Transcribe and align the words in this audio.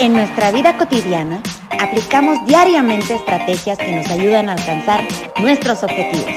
En 0.00 0.12
nuestra 0.12 0.50
vida 0.50 0.76
cotidiana, 0.76 1.40
aplicamos 1.78 2.44
diariamente 2.46 3.14
estrategias 3.14 3.78
que 3.78 3.92
nos 3.92 4.06
ayudan 4.08 4.48
a 4.48 4.54
alcanzar 4.54 5.06
nuestros 5.40 5.84
objetivos. 5.84 6.34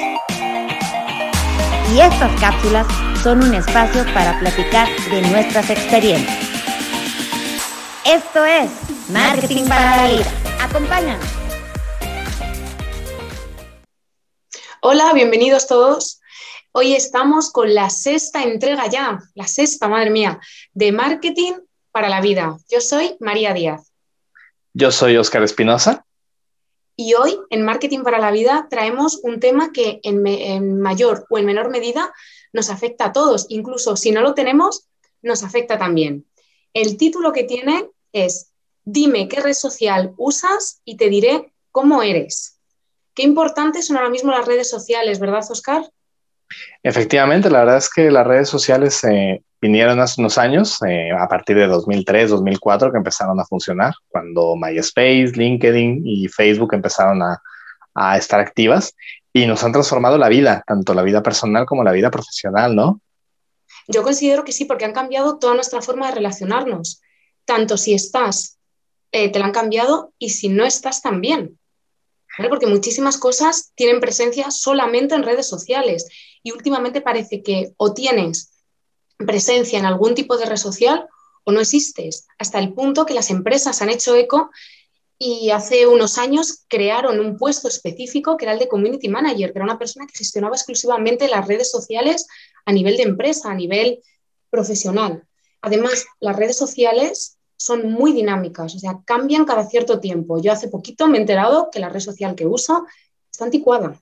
Y 1.92 2.00
estas 2.00 2.40
cápsulas 2.40 2.86
son 3.24 3.44
un 3.44 3.56
espacio 3.56 4.06
para 4.14 4.40
platicar 4.40 4.88
de 5.10 5.24
nuestras 5.24 5.72
experiencias. 5.72 6.38
Esto 8.06 8.46
es 8.46 8.70
Marketing 9.10 9.66
para 9.66 10.04
la 10.04 10.14
Vida. 10.14 10.32
Acompáñanos. 10.62 11.28
Hola, 14.84 15.14
bienvenidos 15.14 15.66
todos. 15.66 16.22
Hoy 16.74 16.94
estamos 16.94 17.52
con 17.52 17.74
la 17.74 17.90
sexta 17.90 18.44
entrega 18.44 18.86
ya, 18.86 19.20
la 19.34 19.48
sexta, 19.48 19.88
madre 19.88 20.12
mía, 20.12 20.40
de 20.74 20.92
Marketing 20.92 21.54
para 21.98 22.10
la 22.10 22.22
Vida. 22.22 22.60
Yo 22.70 22.80
soy 22.80 23.18
María 23.20 23.56
Díaz. 23.56 23.92
Yo 24.72 24.92
soy 24.92 25.18
Óscar 25.18 25.42
Espinosa. 25.42 26.06
Y 26.96 27.16
hoy 27.16 27.40
en 27.50 27.66
Marketing 27.66 28.02
para 28.04 28.20
la 28.20 28.30
Vida 28.30 28.68
traemos 28.70 29.20
un 29.24 29.40
tema 29.40 29.72
que 29.72 30.00
en, 30.04 30.80
mayor 30.80 31.26
o 31.28 31.40
en 31.40 31.48
menor 31.48 31.72
medida 31.72 32.14
nos 32.54 32.70
afecta 32.70 33.06
a 33.06 33.14
todos. 33.14 33.48
Incluso 33.50 33.96
si 33.96 34.12
no 34.12 34.22
lo 34.22 34.36
tenemos, 34.36 34.88
nos 35.24 35.42
afecta 35.42 35.80
también. 35.80 36.28
El 36.72 36.98
título 36.98 37.34
que 37.34 37.46
tiene 37.46 37.90
es 38.14 38.52
Dime 38.86 39.28
qué 39.28 39.42
red 39.42 39.54
social 39.54 40.14
usas 40.18 40.84
y 40.86 40.98
te 40.98 41.10
diré 41.10 41.52
cómo 41.72 42.04
eres. 42.04 42.60
Qué 43.16 43.24
importantes 43.24 43.88
son 43.88 43.98
ahora 43.98 44.12
mismo 44.12 44.30
las 44.30 44.46
redes 44.46 44.70
sociales, 44.70 45.20
¿verdad, 45.20 45.44
Óscar? 45.50 45.92
Efectivamente, 46.84 47.50
la 47.50 47.60
verdad 47.60 47.78
es 47.78 47.90
que 47.94 48.10
las 48.10 48.26
redes 48.26 48.50
sociales 48.50 49.04
vinieron 49.62 50.00
hace 50.00 50.22
unos 50.22 50.38
años, 50.38 50.78
eh, 50.88 51.12
a 51.12 51.28
partir 51.28 51.58
de 51.58 51.68
2003, 51.68 52.30
2004, 52.30 52.92
que 52.92 52.98
empezaron 52.98 53.40
a 53.40 53.46
funcionar, 53.46 53.94
cuando 54.08 54.56
MySpace, 54.56 55.32
LinkedIn 55.36 56.04
y 56.06 56.28
Facebook 56.28 56.74
empezaron 56.74 57.22
a, 57.22 57.42
a 57.94 58.18
estar 58.18 58.40
activas 58.40 58.96
y 59.34 59.46
nos 59.46 59.64
han 59.64 59.72
transformado 59.72 60.18
la 60.18 60.30
vida, 60.30 60.64
tanto 60.66 60.94
la 60.94 61.04
vida 61.04 61.24
personal 61.24 61.66
como 61.66 61.84
la 61.84 61.92
vida 61.92 62.12
profesional, 62.12 62.76
¿no? 62.76 63.02
Yo 63.88 64.04
considero 64.04 64.44
que 64.44 64.52
sí, 64.52 64.66
porque 64.66 64.86
han 64.86 64.94
cambiado 64.94 65.40
toda 65.40 65.56
nuestra 65.56 65.82
forma 65.82 66.08
de 66.08 66.16
relacionarnos, 66.16 67.02
tanto 67.46 67.78
si 67.78 67.94
estás, 67.94 68.58
eh, 69.12 69.32
te 69.32 69.40
la 69.40 69.46
han 69.46 69.52
cambiado, 69.52 70.14
y 70.20 70.30
si 70.30 70.50
no 70.50 70.66
estás 70.66 71.02
también. 71.02 71.58
Porque 72.50 72.68
muchísimas 72.68 73.18
cosas 73.18 73.72
tienen 73.76 74.00
presencia 74.00 74.52
solamente 74.52 75.16
en 75.16 75.24
redes 75.24 75.48
sociales 75.48 76.08
y 76.44 76.52
últimamente 76.52 77.02
parece 77.02 77.42
que 77.44 77.74
o 77.78 77.94
tienes 77.94 78.52
presencia 79.18 79.80
en 79.80 79.86
algún 79.86 80.16
tipo 80.16 80.38
de 80.38 80.46
red 80.46 80.58
social 80.58 81.08
o 81.44 81.52
no 81.52 81.62
existes, 81.62 82.28
hasta 82.38 82.60
el 82.60 82.74
punto 82.74 83.06
que 83.06 83.14
las 83.14 83.30
empresas 83.30 83.82
han 83.82 83.90
hecho 83.90 84.16
eco 84.16 84.50
y 85.20 85.50
hace 85.50 85.88
unos 85.88 86.18
años 86.18 86.66
crearon 86.68 87.20
un 87.20 87.38
puesto 87.38 87.68
específico 87.68 88.38
que 88.38 88.46
era 88.46 88.54
el 88.54 88.60
de 88.60 88.68
Community 88.68 89.10
Manager, 89.10 89.52
que 89.52 89.58
era 89.58 89.66
una 89.66 89.80
persona 89.80 90.06
que 90.06 90.18
gestionaba 90.18 90.56
exclusivamente 90.56 91.28
las 91.28 91.48
redes 91.48 91.72
sociales 91.72 92.28
a 92.66 92.72
nivel 92.72 92.98
de 92.98 93.04
empresa, 93.04 93.50
a 93.50 93.56
nivel 93.56 94.04
profesional. 94.50 95.24
Además, 95.62 96.06
las 96.20 96.36
redes 96.36 96.58
sociales 96.58 97.38
son 97.58 97.92
muy 97.92 98.14
dinámicas, 98.14 98.76
o 98.76 98.80
sea, 98.80 99.02
cambian 99.06 99.46
cada 99.46 99.68
cierto 99.68 100.00
tiempo. 100.00 100.40
Yo 100.40 100.52
hace 100.52 100.68
poquito 100.68 101.08
me 101.08 101.18
he 101.18 101.22
enterado 101.22 101.70
que 101.72 101.80
la 101.80 101.90
red 101.90 102.00
social 102.00 102.36
que 102.36 102.46
uso 102.46 102.86
está 103.32 103.46
anticuada. 103.46 104.00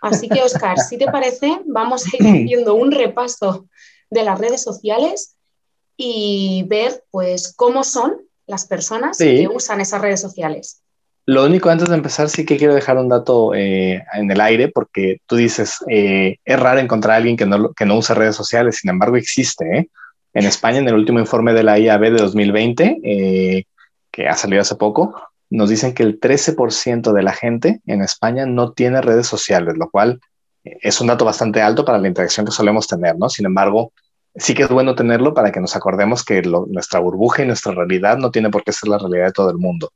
Así 0.00 0.28
que, 0.28 0.42
Oscar, 0.42 0.78
si 0.78 0.96
te 0.96 1.06
parece, 1.06 1.60
vamos 1.66 2.06
a 2.06 2.16
ir 2.16 2.22
haciendo 2.26 2.74
un 2.74 2.90
repaso 2.90 3.66
de 4.10 4.24
las 4.24 4.38
redes 4.38 4.62
sociales 4.62 5.36
y 5.96 6.64
ver 6.68 7.04
pues 7.10 7.52
cómo 7.54 7.84
son 7.84 8.16
las 8.46 8.66
personas 8.66 9.18
que 9.18 9.48
usan 9.48 9.80
esas 9.80 10.00
redes 10.00 10.20
sociales. 10.20 10.82
Lo 11.26 11.44
único 11.44 11.68
antes 11.68 11.88
de 11.88 11.94
empezar 11.94 12.28
sí 12.28 12.44
que 12.44 12.56
quiero 12.56 12.74
dejar 12.74 12.96
un 12.96 13.08
dato 13.08 13.54
eh, 13.54 14.02
en 14.14 14.30
el 14.30 14.40
aire 14.40 14.68
porque 14.68 15.18
tú 15.26 15.36
dices, 15.36 15.76
eh, 15.88 16.38
es 16.44 16.58
raro 16.58 16.80
encontrar 16.80 17.14
a 17.14 17.16
alguien 17.18 17.36
que 17.36 17.46
no, 17.46 17.72
que 17.72 17.84
no 17.84 17.98
use 17.98 18.14
redes 18.14 18.34
sociales, 18.34 18.78
sin 18.78 18.90
embargo 18.90 19.16
existe. 19.16 19.78
¿eh? 19.78 19.88
En 20.32 20.46
España, 20.46 20.78
en 20.78 20.88
el 20.88 20.94
último 20.94 21.20
informe 21.20 21.52
de 21.52 21.62
la 21.62 21.78
IAB 21.78 22.00
de 22.00 22.10
2020, 22.22 23.66
que 24.10 24.28
ha 24.28 24.34
salido 24.34 24.62
hace 24.62 24.74
poco, 24.74 25.29
nos 25.50 25.68
dicen 25.68 25.94
que 25.94 26.04
el 26.04 26.20
13% 26.20 27.12
de 27.12 27.22
la 27.22 27.32
gente 27.32 27.80
en 27.86 28.02
España 28.02 28.46
no 28.46 28.72
tiene 28.72 29.02
redes 29.02 29.26
sociales, 29.26 29.76
lo 29.76 29.90
cual 29.90 30.20
es 30.62 31.00
un 31.00 31.08
dato 31.08 31.24
bastante 31.24 31.60
alto 31.60 31.84
para 31.84 31.98
la 31.98 32.08
interacción 32.08 32.46
que 32.46 32.52
solemos 32.52 32.86
tener, 32.86 33.18
¿no? 33.18 33.28
Sin 33.28 33.46
embargo, 33.46 33.92
sí 34.34 34.54
que 34.54 34.62
es 34.62 34.68
bueno 34.68 34.94
tenerlo 34.94 35.34
para 35.34 35.50
que 35.50 35.60
nos 35.60 35.74
acordemos 35.74 36.24
que 36.24 36.42
nuestra 36.42 37.00
burbuja 37.00 37.42
y 37.42 37.46
nuestra 37.46 37.72
realidad 37.72 38.18
no 38.18 38.30
tiene 38.30 38.50
por 38.50 38.62
qué 38.62 38.72
ser 38.72 38.88
la 38.88 38.98
realidad 38.98 39.26
de 39.26 39.32
todo 39.32 39.50
el 39.50 39.58
mundo. 39.58 39.92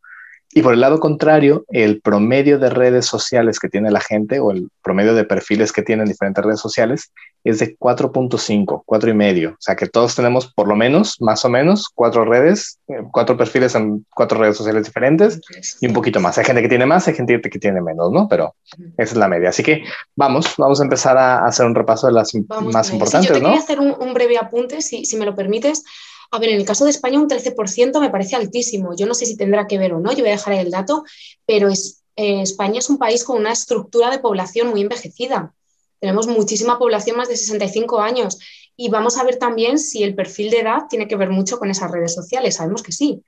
Y 0.53 0.62
por 0.62 0.75
el 0.75 0.81
lado 0.81 1.00
contrario, 1.00 1.65
el 1.69 2.00
promedio 2.00 2.59
de 2.59 2.71
redes 2.71 3.06
sociales 3.06 3.59
que 3.59 3.69
tiene 3.69 3.91
la 3.91 4.00
gente 4.00 4.38
o 4.38 4.53
el 4.53 4.69
promedio 4.82 5.15
de 5.15 5.25
perfiles 5.25 5.72
que 5.72 5.82
tienen 5.82 6.06
diferentes 6.06 6.44
redes 6.44 6.60
sociales 6.60 7.10
es 7.43 7.59
de 7.59 7.77
4.5, 7.77 8.82
4 8.87 9.10
y 9.10 9.15
medio. 9.15 9.50
O 9.50 9.60
sea 9.60 9.75
que 9.75 9.88
todos 9.88 10.15
tenemos 10.15 10.53
por 10.53 10.69
lo 10.69 10.77
menos, 10.77 11.21
más 11.21 11.44
o 11.44 11.50
menos, 11.50 11.88
cuatro 11.93 12.25
redes, 12.25 12.78
eh, 12.88 13.03
cuatro 13.12 13.37
perfiles 13.37 13.75
en 13.75 14.06
cuatro 14.15 14.38
redes 14.38 14.56
sociales 14.56 14.84
diferentes 14.84 15.41
y 15.81 15.88
un 15.88 15.93
poquito 15.93 16.21
más. 16.21 16.38
Hay 16.38 16.44
gente 16.44 16.62
que 16.62 16.69
tiene 16.69 16.87
más, 16.87 17.06
hay 17.09 17.15
gente 17.15 17.41
que 17.41 17.59
tiene 17.59 17.81
menos, 17.81 18.12
¿no? 18.12 18.28
Pero 18.28 18.55
esa 18.97 19.12
es 19.12 19.16
la 19.16 19.28
media. 19.28 19.49
Así 19.49 19.62
que 19.62 19.82
vamos, 20.15 20.55
vamos 20.56 20.81
a 20.81 20.84
empezar 20.84 21.19
a 21.19 21.44
hacer 21.44 21.66
un 21.66 21.75
repaso 21.75 22.06
de 22.06 22.12
las 22.12 22.32
más 22.72 22.91
importantes, 22.91 23.28
sí, 23.28 23.34
yo 23.34 23.34
te 23.34 23.41
Quería 23.41 23.59
hacer 23.59 23.81
un, 23.81 23.94
un 23.99 24.15
breve 24.15 24.38
apunte, 24.38 24.81
si, 24.81 25.05
si 25.05 25.16
me 25.16 25.26
lo 25.26 25.34
permites. 25.34 25.84
A 26.31 26.39
ver, 26.39 26.51
en 26.51 26.61
el 26.61 26.67
caso 26.67 26.85
de 26.85 26.91
España 26.91 27.19
un 27.19 27.29
13% 27.29 28.01
me 28.01 28.11
parece 28.11 28.37
altísimo. 28.37 28.95
Yo 28.97 29.07
no 29.07 29.15
sé 29.15 29.27
si 29.27 29.37
tendrá 29.37 29.67
que 29.67 29.79
ver 29.79 29.93
o 29.95 30.01
no, 30.01 30.12
yo 30.12 30.21
voy 30.21 30.29
a 30.29 30.37
dejar 30.37 30.55
el 30.55 30.71
dato, 30.71 31.05
pero 31.47 31.69
es, 31.69 32.03
eh, 32.17 32.43
España 32.43 32.79
es 32.79 32.91
un 32.91 32.99
país 32.99 33.25
con 33.25 33.39
una 33.39 33.53
estructura 33.53 34.11
de 34.11 34.19
población 34.19 34.69
muy 34.69 34.81
envejecida. 34.81 35.55
Tenemos 36.01 36.27
muchísima 36.27 36.79
población 36.79 37.17
más 37.17 37.29
de 37.29 37.37
65 37.37 38.01
años 38.01 38.39
y 38.77 38.89
vamos 38.89 39.19
a 39.19 39.25
ver 39.25 39.37
también 39.37 39.79
si 39.79 40.03
el 40.03 40.15
perfil 40.15 40.51
de 40.51 40.61
edad 40.61 40.83
tiene 40.89 41.09
que 41.09 41.17
ver 41.17 41.31
mucho 41.31 41.59
con 41.59 41.71
esas 41.71 41.91
redes 41.91 42.15
sociales. 42.15 42.56
Sabemos 42.56 42.83
que 42.83 42.93
sí, 42.93 43.23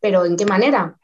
pero 0.00 0.24
¿en 0.24 0.36
qué 0.36 0.46
manera? 0.46 0.96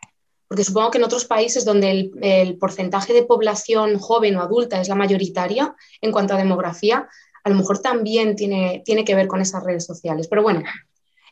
Porque 0.48 0.64
supongo 0.64 0.90
que 0.90 0.98
en 0.98 1.04
otros 1.04 1.24
países 1.24 1.64
donde 1.64 1.90
el, 1.90 2.12
el 2.22 2.58
porcentaje 2.58 3.12
de 3.12 3.24
población 3.24 3.98
joven 3.98 4.36
o 4.36 4.42
adulta 4.42 4.80
es 4.80 4.88
la 4.88 4.94
mayoritaria 4.94 5.74
en 6.00 6.12
cuanto 6.12 6.34
a 6.34 6.38
demografía, 6.38 7.08
a 7.42 7.48
lo 7.48 7.54
mejor 7.54 7.78
también 7.78 8.34
tiene, 8.34 8.82
tiene 8.84 9.04
que 9.04 9.14
ver 9.14 9.28
con 9.28 9.40
esas 9.40 9.62
redes 9.62 9.86
sociales. 9.86 10.26
Pero 10.28 10.42
bueno, 10.42 10.62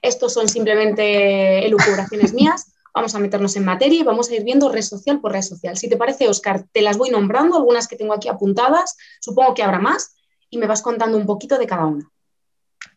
estos 0.04 0.34
son 0.34 0.48
simplemente 0.48 1.64
elucubraciones 1.64 2.34
mías. 2.34 2.72
Vamos 2.94 3.14
a 3.14 3.18
meternos 3.18 3.56
en 3.56 3.64
materia 3.64 4.00
y 4.00 4.04
vamos 4.04 4.30
a 4.30 4.34
ir 4.34 4.44
viendo 4.44 4.70
red 4.70 4.82
social 4.82 5.20
por 5.20 5.32
red 5.32 5.42
social. 5.42 5.76
Si 5.76 5.88
te 5.88 5.96
parece, 5.96 6.28
Oscar, 6.28 6.64
te 6.70 6.82
las 6.82 6.98
voy 6.98 7.10
nombrando, 7.10 7.56
algunas 7.56 7.88
que 7.88 7.96
tengo 7.96 8.12
aquí 8.12 8.28
apuntadas, 8.28 8.96
supongo 9.20 9.54
que 9.54 9.62
habrá 9.62 9.80
más, 9.80 10.14
y 10.50 10.58
me 10.58 10.66
vas 10.66 10.82
contando 10.82 11.16
un 11.16 11.26
poquito 11.26 11.58
de 11.58 11.66
cada 11.66 11.86
una. 11.86 12.08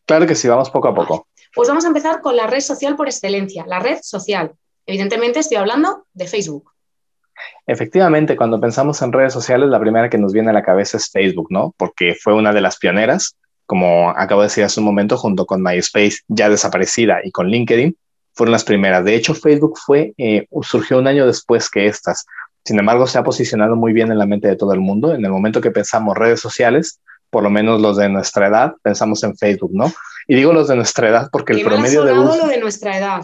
Claro 0.05 0.27
que 0.27 0.35
sí, 0.35 0.47
vamos 0.47 0.69
poco 0.69 0.89
a 0.89 0.93
poco. 0.93 1.27
Pues 1.55 1.69
vamos 1.69 1.85
a 1.85 1.87
empezar 1.87 2.21
con 2.21 2.35
la 2.35 2.45
red 2.45 2.59
social 2.59 2.95
por 2.95 3.07
excelencia, 3.07 3.65
la 3.65 3.79
red 3.79 3.99
social. 4.03 4.53
Evidentemente 4.85 5.39
estoy 5.39 5.57
hablando 5.57 6.05
de 6.13 6.27
Facebook. 6.27 6.71
Efectivamente, 7.65 8.35
cuando 8.35 8.59
pensamos 8.59 9.01
en 9.01 9.13
redes 9.13 9.31
sociales, 9.33 9.69
la 9.69 9.79
primera 9.79 10.09
que 10.09 10.17
nos 10.17 10.33
viene 10.33 10.49
a 10.49 10.53
la 10.53 10.63
cabeza 10.63 10.97
es 10.97 11.09
Facebook, 11.09 11.47
¿no? 11.51 11.73
Porque 11.77 12.15
fue 12.15 12.33
una 12.33 12.51
de 12.53 12.61
las 12.61 12.77
pioneras 12.77 13.37
como 13.67 14.09
acabo 14.09 14.41
de 14.41 14.47
decir 14.47 14.63
hace 14.63 14.79
un 14.79 14.85
momento, 14.85 15.17
junto 15.17 15.45
con 15.45 15.61
MySpace 15.61 16.19
ya 16.27 16.49
desaparecida 16.49 17.19
y 17.23 17.31
con 17.31 17.47
LinkedIn, 17.47 17.95
fueron 18.33 18.53
las 18.53 18.63
primeras. 18.63 19.03
De 19.03 19.15
hecho, 19.15 19.35
Facebook 19.35 19.77
fue, 19.77 20.13
eh, 20.17 20.47
surgió 20.61 20.97
un 20.97 21.07
año 21.07 21.27
después 21.27 21.69
que 21.69 21.85
estas. 21.85 22.25
Sin 22.63 22.79
embargo, 22.79 23.05
se 23.07 23.17
ha 23.17 23.23
posicionado 23.23 23.75
muy 23.75 23.93
bien 23.93 24.11
en 24.11 24.17
la 24.17 24.25
mente 24.25 24.47
de 24.47 24.55
todo 24.55 24.73
el 24.73 24.79
mundo. 24.79 25.13
En 25.13 25.23
el 25.23 25.31
momento 25.31 25.61
que 25.61 25.71
pensamos 25.71 26.17
redes 26.17 26.39
sociales, 26.39 26.99
por 27.29 27.43
lo 27.43 27.49
menos 27.49 27.81
los 27.81 27.97
de 27.97 28.09
nuestra 28.09 28.47
edad, 28.47 28.73
pensamos 28.81 29.23
en 29.23 29.35
Facebook, 29.37 29.71
¿no? 29.73 29.91
Y 30.27 30.35
digo 30.35 30.53
los 30.53 30.67
de 30.67 30.75
nuestra 30.75 31.09
edad 31.09 31.29
porque 31.31 31.53
el 31.53 31.63
promedio 31.63 32.03
de 32.03 32.13
uso... 32.13 32.37
lo 32.37 32.47
de 32.47 32.59
nuestra 32.59 32.97
edad. 32.97 33.23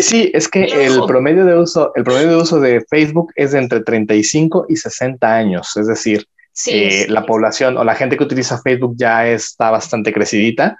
Sí, 0.00 0.30
es 0.34 0.48
que 0.48 0.64
el 0.64 1.04
promedio 1.06 1.44
de 1.44 1.56
uso, 1.58 1.92
el 1.94 2.04
promedio 2.04 2.30
de 2.30 2.36
uso 2.36 2.58
de 2.58 2.84
Facebook 2.88 3.32
es 3.36 3.52
de 3.52 3.58
entre 3.58 3.80
35 3.80 4.66
y 4.68 4.76
60 4.76 5.34
años, 5.34 5.76
es 5.76 5.86
decir, 5.86 6.26
eh, 6.66 7.06
la 7.08 7.26
población 7.26 7.76
o 7.76 7.84
la 7.84 7.94
gente 7.94 8.16
que 8.16 8.24
utiliza 8.24 8.60
Facebook 8.62 8.94
ya 8.96 9.26
está 9.26 9.70
bastante 9.70 10.12
crecidita. 10.12 10.76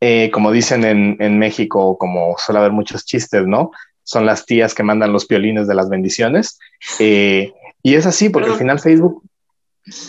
Eh, 0.00 0.30
como 0.30 0.52
dicen 0.52 0.84
en, 0.84 1.16
en, 1.18 1.38
México, 1.38 1.96
como 1.96 2.36
suele 2.36 2.58
haber 2.58 2.72
muchos 2.72 3.06
chistes, 3.06 3.46
¿no? 3.46 3.70
Son 4.02 4.26
las 4.26 4.44
tías 4.44 4.74
que 4.74 4.82
mandan 4.82 5.12
los 5.12 5.26
violines 5.26 5.66
de 5.66 5.74
las 5.74 5.88
bendiciones. 5.88 6.58
Eh, 6.98 7.52
y 7.82 7.94
es 7.94 8.04
así, 8.04 8.28
porque 8.28 8.50
al 8.50 8.56
final 8.56 8.80
Facebook... 8.80 9.22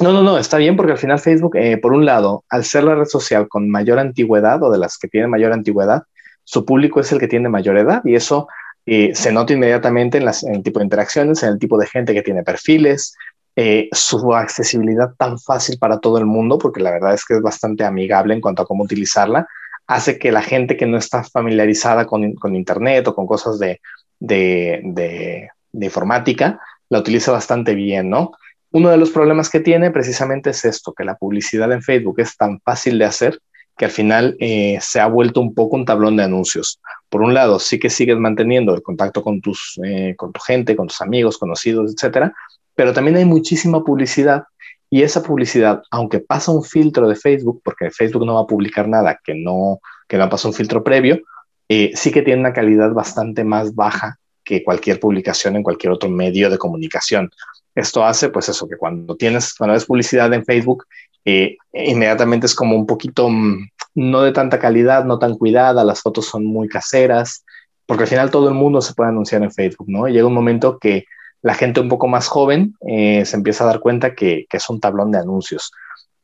No, 0.02 0.12
no, 0.12 0.22
no, 0.22 0.38
está 0.38 0.58
bien 0.58 0.76
porque 0.76 0.94
al 0.94 0.98
final 0.98 1.20
Facebook, 1.20 1.58
por 1.82 1.94
un 1.94 2.06
lado, 2.06 2.46
al 2.50 2.64
ser 2.64 2.86
la 2.86 2.96
red 2.96 3.06
social 3.06 3.50
con 3.50 3.70
mayor 3.70 4.00
antigüedad 4.00 4.64
o 4.64 4.72
de 4.72 4.78
las 4.78 4.98
que 4.98 5.10
tienen 5.10 5.30
mayor 5.30 5.52
antigüedad, 5.52 6.04
su 6.46 6.66
público 6.66 7.02
es 7.02 7.12
el 7.12 7.20
que 7.20 7.28
tiene 7.28 7.50
mayor 7.50 7.78
edad 7.78 8.02
y 8.06 8.16
eso 8.16 8.48
se 8.86 9.32
nota 9.34 9.52
inmediatamente 9.52 10.18
en, 10.18 10.26
las, 10.26 10.44
en 10.44 10.56
el 10.56 10.64
tipo 10.64 10.80
de 10.80 10.86
interacciones, 10.86 11.44
en 11.44 11.50
el 11.50 11.60
tipo 11.60 11.78
de 11.78 11.88
gente 11.88 12.14
que 12.14 12.22
tiene 12.22 12.44
perfiles, 12.44 13.16
eh, 13.56 13.88
su 13.92 14.34
accesibilidad 14.34 15.14
tan 15.18 15.40
fácil 15.40 15.78
para 15.80 16.00
todo 16.00 16.18
el 16.18 16.26
mundo, 16.26 16.58
porque 16.58 16.82
la 16.82 16.92
verdad 16.92 17.14
es 17.14 17.24
que 17.24 17.36
es 17.36 17.42
bastante 17.42 17.86
amigable 17.86 18.34
en 18.34 18.42
cuanto 18.42 18.64
a 18.64 18.66
cómo 18.66 18.84
utilizarla, 18.84 19.48
hace 19.88 20.20
que 20.20 20.32
la 20.32 20.42
gente 20.42 20.76
que 20.78 20.86
no 20.86 20.98
está 20.98 21.24
familiarizada 21.24 22.06
con, 22.06 22.34
con 22.36 22.56
Internet 22.56 23.08
o 23.08 23.16
con 23.16 23.28
cosas 23.28 23.60
de, 23.60 23.80
de, 24.20 24.82
de, 24.84 25.86
informática, 25.86 26.60
la 26.90 27.00
utiliza 27.00 27.32
bastante 27.32 27.76
bien, 27.76 28.10
¿no? 28.10 28.32
Uno 28.72 28.90
de 28.90 28.98
los 28.98 29.12
problemas 29.12 29.50
que 29.50 29.60
tiene 29.62 29.92
precisamente 29.92 30.50
es 30.50 30.66
esto, 30.66 30.94
que 30.94 31.06
la 31.06 31.16
publicidad 31.16 31.72
en 31.72 31.82
Facebook 31.82 32.20
es 32.20 32.36
tan 32.36 32.60
fácil 32.60 32.98
de 33.00 33.06
hacer 33.06 33.40
que 33.78 33.86
al 33.86 33.92
final 33.92 34.38
eh, 34.40 34.78
se 34.82 35.00
ha 35.00 35.08
vuelto 35.08 35.42
un 35.42 35.54
poco 35.54 35.76
un 35.76 35.86
tablón 35.86 36.16
de 36.18 36.24
anuncios. 36.24 36.80
Por 37.10 37.22
un 37.22 37.34
lado, 37.34 37.60
sí 37.60 37.78
que 37.78 37.90
sigues 37.90 38.18
manteniendo 38.18 38.74
el 38.74 38.82
contacto 38.82 39.22
con, 39.22 39.42
tus, 39.42 39.80
eh, 39.84 40.16
con 40.18 40.32
tu 40.32 40.40
gente, 40.40 40.76
con 40.76 40.88
tus 40.88 41.02
amigos, 41.02 41.38
conocidos, 41.38 41.94
etcétera, 41.94 42.34
pero 42.76 42.94
también 42.94 43.18
hay 43.18 43.26
muchísima 43.26 43.84
publicidad 43.84 44.44
y 44.90 45.02
esa 45.04 45.24
publicidad, 45.24 45.82
aunque 45.92 46.20
pasa 46.20 46.52
un 46.52 46.64
filtro 46.64 47.08
de 47.08 47.16
Facebook, 47.16 47.62
porque 47.64 47.92
Facebook 47.92 48.26
no 48.26 48.36
va 48.36 48.42
a 48.42 48.48
publicar 48.48 48.88
nada 48.88 49.20
que 49.24 49.34
no, 49.34 49.80
que 50.08 50.18
no 50.18 50.30
pasa 50.30 50.48
un 50.48 50.54
filtro 50.54 50.84
previo, 50.84 51.20
eh, 51.68 51.92
sí 51.96 52.12
que 52.12 52.22
tiene 52.22 52.42
una 52.42 52.54
calidad 52.54 52.92
bastante 52.92 53.44
más 53.44 53.74
baja 53.74 54.20
que 54.44 54.64
cualquier 54.64 55.00
publicación 55.00 55.56
en 55.56 55.64
cualquier 55.64 55.92
otro 55.92 56.10
medio 56.10 56.50
de 56.50 56.58
comunicación. 56.58 57.32
Esto 57.74 58.06
hace, 58.06 58.30
pues 58.30 58.48
eso, 58.48 58.68
que 58.68 58.78
cuando 58.78 59.16
tienes, 59.16 59.56
cuando 59.56 59.74
ves 59.74 59.86
publicidad 59.86 60.32
en 60.34 60.46
Facebook, 60.46 60.86
eh, 61.26 61.58
inmediatamente 61.74 62.46
es 62.46 62.54
como 62.54 62.76
un 62.76 62.86
poquito 62.86 63.28
mm, 63.30 63.68
no 63.96 64.22
de 64.22 64.32
tanta 64.32 64.60
calidad, 64.60 65.04
no 65.04 65.18
tan 65.18 65.36
cuidada, 65.36 65.84
las 65.84 66.02
fotos 66.02 66.28
son 66.28 66.46
muy 66.46 66.70
caseras, 66.70 67.44
porque 67.88 68.04
al 68.04 68.10
final 68.10 68.32
todo 68.32 68.48
el 68.48 68.54
mundo 68.54 68.82
se 68.82 68.94
puede 68.94 69.10
anunciar 69.10 69.42
en 69.44 69.52
Facebook, 69.52 69.90
¿no? 69.90 70.08
llega 70.08 70.28
un 70.28 70.34
momento 70.34 70.78
que 70.80 71.06
la 71.46 71.54
gente 71.54 71.80
un 71.80 71.90
poco 71.90 72.08
más 72.08 72.28
joven 72.28 72.74
eh, 72.88 73.24
se 73.24 73.36
empieza 73.36 73.64
a 73.64 73.68
dar 73.68 73.80
cuenta 73.80 74.16
que, 74.16 74.48
es 74.52 74.68
un 74.68 74.80
tablón 74.80 75.12
de 75.12 75.20
anuncios. 75.20 75.72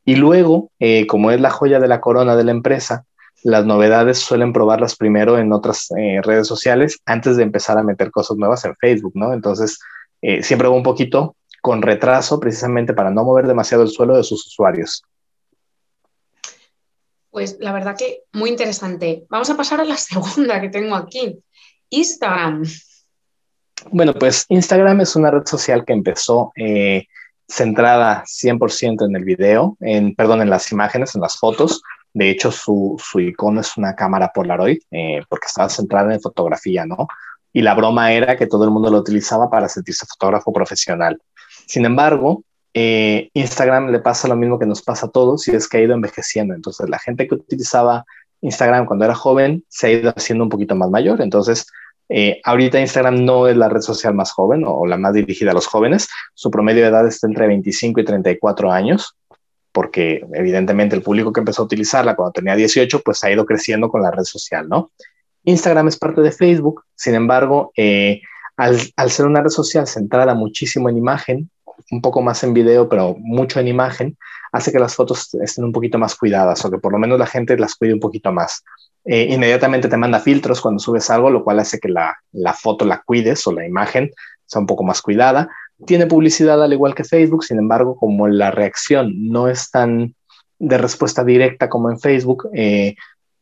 Y 0.04 0.16
luego, 0.16 0.72
eh, 0.80 1.06
como 1.06 1.30
es 1.30 1.40
la 1.40 1.50
joya 1.50 1.78
de 1.78 1.86
la 1.86 2.00
corona 2.00 2.34
de 2.34 2.42
la 2.42 2.50
empresa, 2.50 3.04
las 3.44 3.64
novedades 3.64 4.18
suelen 4.18 4.52
probarlas 4.52 4.96
primero 4.96 5.38
en 5.38 5.52
otras 5.52 5.90
redes 6.24 6.48
sociales 6.48 6.98
antes 7.06 7.36
de 7.36 7.44
empezar 7.44 7.78
a 7.78 7.84
meter 7.84 8.10
cosas 8.10 8.36
nuevas 8.36 8.64
en 8.64 8.74
Facebook, 8.74 9.12
¿no? 9.14 9.32
Entonces, 9.32 9.78
siempre 10.42 10.66
va 10.66 10.74
un 10.74 10.82
poquito 10.82 11.36
con 11.60 11.82
retraso 11.82 12.40
precisamente 12.40 12.92
para 12.92 13.10
no 13.10 13.22
mover 13.22 13.46
demasiado 13.46 13.84
el 13.84 13.90
suelo 13.90 14.16
de 14.16 14.24
sus 14.24 14.46
usuarios. 14.46 15.02
Pues 17.30 17.58
la 17.60 17.72
verdad 17.72 17.96
que 17.96 18.24
muy 18.32 18.50
interesante. 18.50 19.24
Vamos 19.30 19.50
a 19.50 19.56
pasar 19.56 19.80
a 19.80 19.84
la 19.84 19.96
segunda 19.96 20.60
que 20.60 20.68
tengo 20.68 20.96
aquí, 20.96 21.40
Instagram. 21.90 22.64
Bueno, 23.90 24.14
pues 24.14 24.46
Instagram 24.48 25.00
es 25.00 25.16
una 25.16 25.30
red 25.30 25.46
social 25.46 25.84
que 25.84 25.92
empezó 25.92 26.52
eh, 26.56 27.06
centrada 27.48 28.24
100% 28.24 29.06
en 29.06 29.16
el 29.16 29.24
video, 29.24 29.76
en, 29.80 30.14
perdón, 30.14 30.42
en 30.42 30.50
las 30.50 30.70
imágenes, 30.72 31.14
en 31.14 31.20
las 31.20 31.38
fotos. 31.38 31.82
De 32.14 32.30
hecho, 32.30 32.52
su, 32.52 32.98
icono 33.14 33.60
es 33.60 33.76
una 33.76 33.94
cámara 33.94 34.32
Polaroid, 34.34 34.78
eh, 34.90 35.22
porque 35.28 35.46
estaba 35.46 35.68
centrada 35.68 36.12
en 36.12 36.20
fotografía, 36.20 36.86
¿no? 36.86 37.08
Y 37.52 37.62
la 37.62 37.74
broma 37.74 38.12
era 38.12 38.36
que 38.36 38.46
todo 38.46 38.64
el 38.64 38.70
mundo 38.70 38.90
lo 38.90 38.98
utilizaba 38.98 39.50
para 39.50 39.68
sentirse 39.68 40.06
fotógrafo 40.06 40.52
profesional. 40.52 41.20
Sin 41.66 41.84
embargo, 41.84 42.44
eh, 42.74 43.28
Instagram 43.34 43.90
le 43.90 43.98
pasa 43.98 44.28
lo 44.28 44.36
mismo 44.36 44.58
que 44.58 44.66
nos 44.66 44.82
pasa 44.82 45.06
a 45.06 45.10
todos 45.10 45.46
y 45.48 45.54
es 45.54 45.68
que 45.68 45.78
ha 45.78 45.80
ido 45.80 45.94
envejeciendo. 45.94 46.54
Entonces, 46.54 46.88
la 46.88 46.98
gente 46.98 47.28
que 47.28 47.34
utilizaba 47.34 48.04
Instagram 48.40 48.86
cuando 48.86 49.04
era 49.04 49.14
joven 49.14 49.64
se 49.68 49.86
ha 49.86 49.90
ido 49.90 50.14
haciendo 50.16 50.44
un 50.44 50.50
poquito 50.50 50.74
más 50.74 50.90
mayor. 50.90 51.20
Entonces, 51.20 51.66
eh, 52.08 52.40
ahorita 52.44 52.80
Instagram 52.80 53.24
no 53.24 53.46
es 53.46 53.56
la 53.56 53.68
red 53.68 53.80
social 53.80 54.14
más 54.14 54.32
joven 54.32 54.64
o, 54.66 54.86
la 54.86 54.96
más 54.96 55.14
dirigida 55.14 55.52
a 55.52 55.54
los 55.54 55.66
jóvenes. 55.66 56.08
Su 56.34 56.50
promedio 56.50 56.82
de 56.82 56.88
edad 56.88 57.06
está 57.06 57.26
entre 57.26 57.46
25 57.46 58.00
y 58.00 58.04
34 58.04 58.70
años, 58.70 59.16
porque 59.72 60.24
evidentemente 60.34 60.94
el 60.94 61.02
público 61.02 61.32
que 61.32 61.40
empezó 61.40 61.62
a 61.62 61.64
utilizarla 61.64 62.14
cuando 62.14 62.32
tenía 62.32 62.54
18, 62.54 63.00
pues 63.00 63.24
ha 63.24 63.30
ido 63.30 63.46
creciendo 63.46 63.88
con 63.88 64.02
la 64.02 64.10
red 64.10 64.24
social, 64.24 64.68
¿no? 64.68 64.90
Instagram 65.44 65.88
es 65.88 65.98
parte 65.98 66.20
de 66.20 66.30
Facebook, 66.30 66.84
sin 66.94 67.14
embargo, 67.14 67.72
eh, 67.76 68.20
al, 68.56 69.10
ser 69.10 69.26
una 69.26 69.42
red 69.42 69.50
social 69.50 69.86
centrada 69.86 70.34
muchísimo 70.34 70.88
en 70.88 70.96
imagen, 70.96 71.50
un 71.90 72.00
poco 72.00 72.22
más 72.22 72.44
en 72.44 72.54
video, 72.54 72.88
pero 72.88 73.16
mucho 73.18 73.58
en 73.58 73.68
imagen, 73.68 74.16
hace 74.52 74.70
que 74.70 74.78
las 74.78 74.94
fotos 74.94 75.34
estén 75.34 75.64
un 75.64 75.72
poquito 75.72 75.98
más 75.98 76.14
cuidadas 76.14 76.64
o 76.64 76.70
que 76.70 76.78
por 76.78 76.92
lo 76.92 76.98
menos 76.98 77.18
la 77.18 77.26
gente 77.26 77.56
las 77.56 77.74
cuide 77.74 77.94
un 77.94 78.00
poquito 78.00 78.30
más. 78.32 78.62
Eh, 79.04 79.28
inmediatamente 79.30 79.88
te 79.88 79.96
manda 79.96 80.20
filtros 80.20 80.60
cuando 80.60 80.78
subes 80.78 81.10
algo, 81.10 81.30
lo 81.30 81.42
cual 81.42 81.58
hace 81.58 81.78
que 81.78 81.88
la, 81.88 82.16
la, 82.32 82.52
foto 82.52 82.84
la 82.84 83.02
cuides 83.04 83.46
o 83.46 83.52
la 83.52 83.66
imagen 83.66 84.10
sea 84.46 84.60
un 84.60 84.66
poco 84.66 84.84
más 84.84 85.02
cuidada. 85.02 85.48
Tiene 85.86 86.06
publicidad 86.06 86.62
al 86.62 86.72
igual 86.72 86.94
que 86.94 87.04
Facebook, 87.04 87.44
sin 87.44 87.58
embargo, 87.58 87.96
como 87.96 88.28
la 88.28 88.50
reacción 88.50 89.12
no 89.30 89.48
es 89.48 89.70
tan 89.70 90.14
de 90.58 90.78
respuesta 90.78 91.24
directa 91.24 91.68
como 91.68 91.90
en 91.90 91.98
Facebook, 91.98 92.48
eh, 92.54 92.94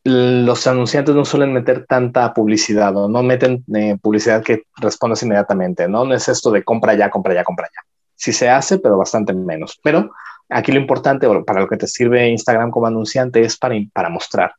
los 0.03 0.65
anunciantes 0.65 1.13
no 1.13 1.25
suelen 1.25 1.53
meter 1.53 1.85
tanta 1.85 2.33
publicidad 2.33 2.95
o 2.97 3.07
no 3.07 3.21
meten 3.21 3.63
eh, 3.75 3.97
publicidad 4.01 4.43
que 4.43 4.63
respondas 4.77 5.21
inmediatamente, 5.21 5.87
¿no? 5.87 6.05
No 6.05 6.15
es 6.15 6.27
esto 6.27 6.49
de 6.49 6.63
compra 6.63 6.95
ya, 6.95 7.11
compra 7.11 7.35
ya, 7.35 7.43
compra 7.43 7.67
ya. 7.67 7.81
Sí 8.15 8.33
se 8.33 8.49
hace, 8.49 8.79
pero 8.79 8.97
bastante 8.97 9.33
menos. 9.33 9.79
Pero 9.83 10.11
aquí 10.49 10.71
lo 10.71 10.79
importante 10.79 11.27
para 11.45 11.61
lo 11.61 11.67
que 11.67 11.77
te 11.77 11.85
sirve 11.85 12.29
Instagram 12.29 12.71
como 12.71 12.87
anunciante 12.87 13.41
es 13.41 13.57
para, 13.57 13.75
para 13.93 14.09
mostrar. 14.09 14.53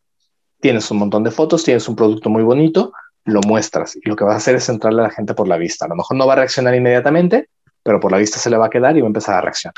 Tienes 0.63 0.91
un 0.91 0.99
montón 0.99 1.25
de 1.25 1.31
fotos, 1.31 1.65
tienes 1.65 1.87
un 1.89 1.97
producto 1.97 2.31
muy 2.31 2.43
bonito, 2.43 2.93
lo 3.25 3.41
muestras 3.41 3.97
y 3.97 4.09
lo 4.09 4.17
que 4.17 4.25
vas 4.25 4.35
a 4.35 4.37
hacer 4.39 4.55
es 4.55 4.65
centrarle 4.65 5.01
a 5.01 5.09
la 5.09 5.11
gente 5.11 5.35
por 5.35 5.49
la 5.49 5.59
vista. 5.59 5.85
A 5.85 5.89
lo 5.89 5.97
mejor 5.97 6.17
no 6.17 6.27
va 6.27 6.33
a 6.35 6.37
reaccionar 6.37 6.75
inmediatamente, 6.75 7.49
pero 7.83 8.01
por 8.01 8.13
la 8.13 8.19
vista 8.19 8.39
se 8.39 8.49
le 8.49 8.57
va 8.57 8.67
a 8.67 8.71
quedar 8.71 8.97
y 8.97 9.01
va 9.01 9.07
a 9.07 9.09
empezar 9.09 9.35
a 9.35 9.41
reaccionar. 9.41 9.75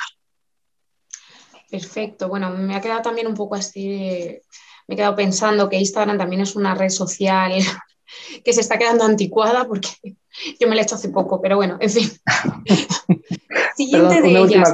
Perfecto. 1.71 2.29
Bueno, 2.29 2.51
me 2.51 2.77
ha 2.77 2.81
quedado 2.81 3.03
también 3.03 3.27
un 3.27 3.35
poco 3.35 3.57
así 3.57 4.41
me 4.87 4.95
he 4.95 4.97
quedado 4.97 5.17
pensando 5.17 5.69
que 5.69 5.79
Instagram 5.79 6.19
también 6.19 6.43
es 6.43 6.57
una 6.57 6.75
red 6.75 6.91
social 6.91 7.53
que 8.45 8.53
se 8.53 8.61
está 8.61 8.79
quedando 8.79 9.05
anticuada 9.05 9.67
porque 9.67 9.89
yo 10.61 10.69
me 10.69 10.75
la 10.75 10.83
he 10.83 10.85
hecho 10.85 10.97
hace 10.97 11.09
poco, 11.09 11.41
pero 11.41 11.57
bueno, 11.57 11.77
en 11.81 11.91
fin. 11.91 12.11
Siguiente 13.77 14.23
de 14.23 14.39
ellas. 14.39 14.73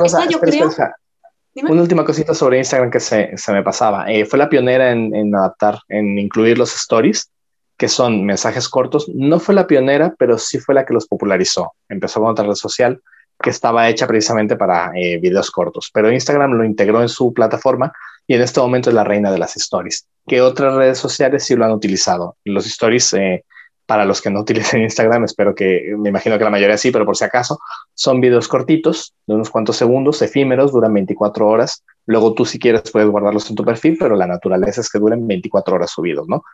Una 1.69 1.83
última 1.83 2.05
cosita 2.05 2.35
sobre 2.35 2.59
Instagram 2.59 2.91
que 2.91 3.01
se, 3.01 3.35
me 3.49 3.63
pasaba. 3.63 4.11
Eh, 4.11 4.25
fue 4.25 4.39
la 4.39 4.49
pionera 4.49 4.93
en, 4.93 5.15
en, 5.15 5.35
adaptar, 5.35 5.79
en 5.89 6.19
incluir 6.19 6.59
los 6.59 6.75
stories, 6.75 7.31
que 7.77 7.89
son 7.89 8.25
mensajes 8.25 8.69
cortos. 8.69 9.09
No 9.15 9.41
fue 9.41 9.55
la 9.55 9.67
pionera, 9.67 10.15
pero 10.19 10.39
sí 10.39 10.59
fue 10.59 10.75
la 10.75 10.85
que 10.85 10.95
los 10.95 11.07
popularizó. 11.07 11.73
Empezó 11.89 12.21
con 12.21 12.31
otra 12.31 12.47
red 12.47 12.55
social 12.55 13.01
que 13.43 13.51
estaba 13.51 13.89
hecha 13.89 14.07
precisamente 14.07 14.57
para 14.57 14.93
eh, 14.95 15.19
videos 15.19 15.51
cortos, 15.51 15.91
pero 15.93 16.13
Instagram 16.13 16.53
lo 16.53 16.65
integró 16.65 17.01
en 17.01 17.09
su 17.09 17.33
plataforma 17.33 17.93
y 18.27 18.35
en 18.35 18.43
este 18.43 18.61
momento 18.61 18.91
es 18.91 18.95
la 18.95 19.05
reina 19.05 19.33
de 19.33 19.39
las 19.39 19.57
stories. 19.57 20.07
¿Qué 20.27 20.41
otras 20.41 20.75
redes 20.75 20.99
sociales 20.99 21.45
sí 21.45 21.57
lo 21.57 21.65
han 21.65 21.73
utilizado? 21.73 22.37
Los 22.45 22.67
stories, 22.67 23.15
eh, 23.15 23.45
para 23.91 24.05
los 24.05 24.23
que 24.23 24.31
no 24.31 24.43
utilicen 24.43 24.83
Instagram, 24.83 25.25
espero 25.25 25.53
que, 25.53 25.97
me 25.99 26.11
imagino 26.11 26.39
que 26.39 26.45
la 26.45 26.51
mayoría 26.51 26.79
sí, 26.79 26.93
pero 26.93 27.05
por 27.05 27.17
si 27.17 27.25
acaso, 27.25 27.59
son 27.93 28.21
videos 28.21 28.47
cortitos, 28.47 29.15
de 29.27 29.35
unos 29.35 29.51
cuantos 29.51 29.79
segundos, 29.79 30.23
efímeros, 30.23 30.71
duran 30.71 30.95
24 30.95 31.49
horas. 31.49 31.83
Luego 32.07 32.33
tú 32.33 32.45
si 32.45 32.61
quieres 32.61 32.89
puedes 32.93 33.09
guardarlos 33.09 33.51
en 33.51 33.57
tu 33.57 33.65
perfil, 33.65 33.97
pero 33.99 34.15
la 34.15 34.29
naturaleza 34.29 34.81
es 34.81 34.89
que 34.89 35.01
duren 35.01 35.27
24 35.27 35.75
horas 35.75 35.91
subidos, 35.91 36.29
¿no? 36.29 36.45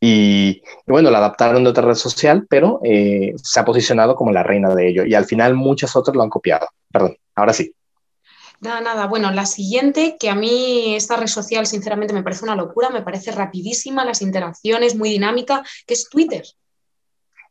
Y, 0.00 0.62
bueno, 0.86 1.10
la 1.10 1.18
adaptaron 1.18 1.64
de 1.64 1.68
otra 1.68 1.84
red 1.84 1.96
social, 1.96 2.46
pero 2.48 2.80
eh, 2.82 3.34
se 3.42 3.60
ha 3.60 3.66
posicionado 3.66 4.16
como 4.16 4.32
la 4.32 4.42
reina 4.42 4.74
de 4.74 4.88
ello. 4.88 5.04
Y 5.04 5.12
al 5.12 5.26
final 5.26 5.54
muchas 5.54 5.96
otras 5.96 6.16
lo 6.16 6.22
han 6.22 6.30
copiado. 6.30 6.66
Perdón, 6.90 7.18
ahora 7.34 7.52
sí. 7.52 7.74
Nada, 8.60 8.80
nada. 8.80 9.06
Bueno, 9.06 9.30
la 9.32 9.44
siguiente, 9.44 10.16
que 10.18 10.30
a 10.30 10.34
mí 10.34 10.94
esta 10.96 11.16
red 11.16 11.26
social 11.26 11.66
sinceramente 11.66 12.14
me 12.14 12.22
parece 12.22 12.44
una 12.44 12.56
locura, 12.56 12.88
me 12.88 13.02
parece 13.02 13.32
rapidísima, 13.32 14.02
las 14.06 14.22
interacciones, 14.22 14.96
muy 14.96 15.10
dinámica, 15.10 15.62
que 15.86 15.92
es 15.92 16.08
Twitter. 16.08 16.42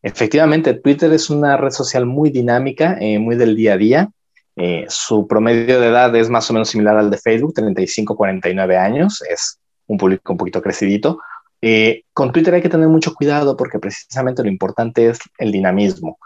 Efectivamente, 0.06 0.76
Twitter 0.76 1.12
es 1.14 1.32
una 1.32 1.58
red 1.58 1.72
social 1.72 2.06
muy 2.06 2.30
dinámica, 2.30 2.96
eh, 3.00 3.18
muy 3.18 3.36
del 3.36 3.56
día 3.56 3.74
a 3.74 3.78
día. 3.78 4.12
Eh, 4.56 4.86
su 4.88 5.26
promedio 5.26 5.82
de 5.82 5.88
edad 5.88 6.16
es 6.16 6.30
más 6.30 6.48
o 6.48 6.54
menos 6.54 6.70
similar 6.70 6.96
al 6.96 7.10
de 7.10 7.18
Facebook, 7.18 7.56
35-49 7.56 8.78
años, 8.78 9.24
es 9.28 9.60
un 9.88 9.98
público 9.98 10.34
un 10.34 10.38
poquito 10.38 10.62
crecidito, 10.62 11.18
eh, 11.60 12.04
con 12.14 12.32
Twitter 12.32 12.54
hay 12.54 12.62
que 12.62 12.70
tener 12.70 12.88
mucho 12.88 13.16
cuidado 13.16 13.58
porque 13.58 13.80
precisamente 13.80 14.44
lo 14.44 14.50
importante 14.50 15.10
es 15.10 15.18
el 15.40 15.52
dinamismo. 15.52 16.20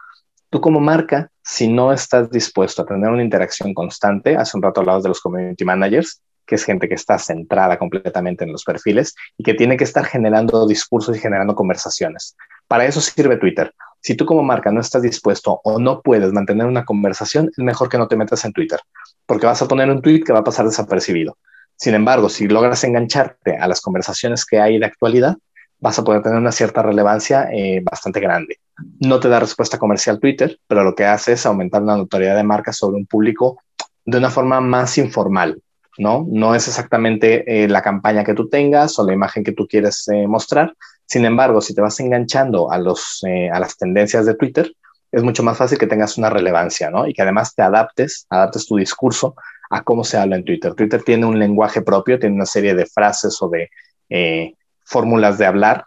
Tú 0.50 0.60
como 0.60 0.82
marca, 0.82 1.32
si 1.42 1.70
no 1.70 1.94
estás 1.94 2.30
dispuesto 2.30 2.82
a 2.82 2.86
tener 2.86 3.10
una 3.10 3.24
interacción 3.24 3.74
constante, 3.74 4.36
hace 4.36 4.58
un 4.58 4.64
rato 4.64 4.82
hablabas 4.82 5.04
de 5.04 5.10
los 5.10 5.22
community 5.22 5.64
managers, 5.64 6.22
que 6.46 6.56
es 6.56 6.66
gente 6.66 6.90
que 6.90 6.96
está 6.96 7.18
centrada 7.18 7.80
completamente 7.80 8.44
en 8.44 8.52
los 8.52 8.66
perfiles 8.66 9.16
y 9.38 9.44
que 9.46 9.54
tiene 9.54 9.78
que 9.78 9.86
estar 9.86 10.04
generando 10.04 10.68
discursos 10.68 11.16
y 11.16 11.20
generando 11.22 11.56
conversaciones. 11.56 12.36
Para 12.70 12.86
eso 12.86 13.02
sirve 13.02 13.38
Twitter. 13.38 13.74
Si 14.00 14.14
tú 14.16 14.28
como 14.28 14.44
marca 14.44 14.72
no 14.72 14.80
estás 14.80 15.02
dispuesto 15.02 15.60
o 15.64 15.80
no 15.80 16.02
puedes 16.04 16.32
mantener 16.32 16.68
una 16.68 16.86
conversación, 16.86 17.50
es 17.50 17.58
mejor 17.58 17.90
que 17.90 17.98
no 17.98 18.08
te 18.08 18.16
metas 18.16 18.46
en 18.46 18.54
Twitter, 18.54 18.80
porque 19.26 19.48
vas 19.48 19.60
a 19.64 19.68
poner 19.68 19.90
un 19.90 20.04
tweet 20.04 20.24
que 20.24 20.32
va 20.32 20.40
a 20.40 20.44
pasar 20.44 20.66
desapercibido. 20.66 21.36
Sin 21.76 21.96
embargo, 21.96 22.30
si 22.30 22.48
logras 22.48 22.84
engancharte 22.84 23.58
a 23.58 23.68
las 23.68 23.82
conversaciones 23.82 24.46
que 24.46 24.60
hay 24.60 24.78
de 24.78 24.86
actualidad, 24.86 25.36
vas 25.80 25.98
a 25.98 26.04
poder 26.04 26.22
tener 26.22 26.38
una 26.38 26.52
cierta 26.52 26.84
relevancia 26.84 27.50
eh, 27.52 27.82
bastante 27.84 28.20
grande. 28.20 28.60
No 29.00 29.20
te 29.20 29.30
da 29.30 29.40
respuesta 29.40 29.80
comercial 29.80 30.20
Twitter, 30.20 30.60
pero 30.68 30.84
lo 30.84 30.94
que 30.94 31.06
hace 31.06 31.34
es 31.34 31.46
aumentar 31.48 31.82
la 31.82 31.98
notoriedad 31.98 32.36
de 32.36 32.44
marca 32.44 32.72
sobre 32.72 32.98
un 32.98 33.08
público 33.08 33.64
de 34.06 34.18
una 34.20 34.30
forma 34.30 34.62
más 34.62 34.96
informal, 35.00 35.60
¿no? 35.98 36.28
No 36.30 36.54
es 36.54 36.68
exactamente 36.68 37.64
eh, 37.64 37.68
la 37.68 37.82
campaña 37.82 38.24
que 38.24 38.36
tú 38.36 38.48
tengas 38.48 39.00
o 39.00 39.06
la 39.06 39.14
imagen 39.14 39.44
que 39.44 39.54
tú 39.54 39.68
quieres 39.68 40.08
eh, 40.10 40.28
mostrar, 40.28 40.76
Sin 41.10 41.26
embargo, 41.26 41.60
si 41.60 41.74
te 41.74 41.82
vas 41.82 42.00
enganchando 42.00 42.72
a, 42.72 42.78
los, 42.78 43.24
eh, 43.28 43.50
a 43.50 43.60
las 43.60 43.76
tendencias 43.78 44.28
de 44.28 44.36
Twitter, 44.36 44.72
es 45.12 45.24
mucho 45.24 45.42
más 45.42 45.58
fácil 45.58 45.80
que 45.80 45.88
tengas 45.88 46.20
una 46.20 46.30
relevancia, 46.30 46.92
¿no? 46.92 47.08
Y 47.08 47.14
que 47.14 47.24
además 47.24 47.56
te 47.56 47.64
adaptes, 47.64 48.28
adaptes 48.30 48.68
tu 48.68 48.76
discurso 48.76 49.34
a 49.72 49.84
cómo 49.84 50.04
se 50.04 50.18
habla 50.18 50.36
en 50.36 50.46
Twitter. 50.46 50.76
Twitter 50.76 51.02
tiene 51.02 51.26
un 51.26 51.40
lenguaje 51.40 51.82
propio, 51.82 52.20
tiene 52.20 52.36
una 52.36 52.46
serie 52.46 52.76
de 52.76 52.86
frases 52.86 53.42
o 53.42 53.50
de 53.50 53.72
eh, 54.08 54.54
fórmulas 54.86 55.40
de 55.40 55.48
hablar 55.48 55.86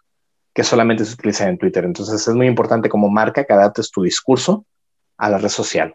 que 0.52 0.64
solamente 0.64 1.04
se 1.04 1.14
utilizan 1.14 1.50
en 1.50 1.58
Twitter. 1.58 1.84
Entonces 1.84 2.26
es 2.26 2.34
muy 2.34 2.48
importante 2.48 2.88
como 2.88 3.08
marca 3.08 3.44
que 3.44 3.52
adaptes 3.52 3.92
tu 3.92 4.02
discurso 4.02 4.66
a 5.18 5.30
la 5.30 5.38
red 5.38 5.50
social. 5.50 5.94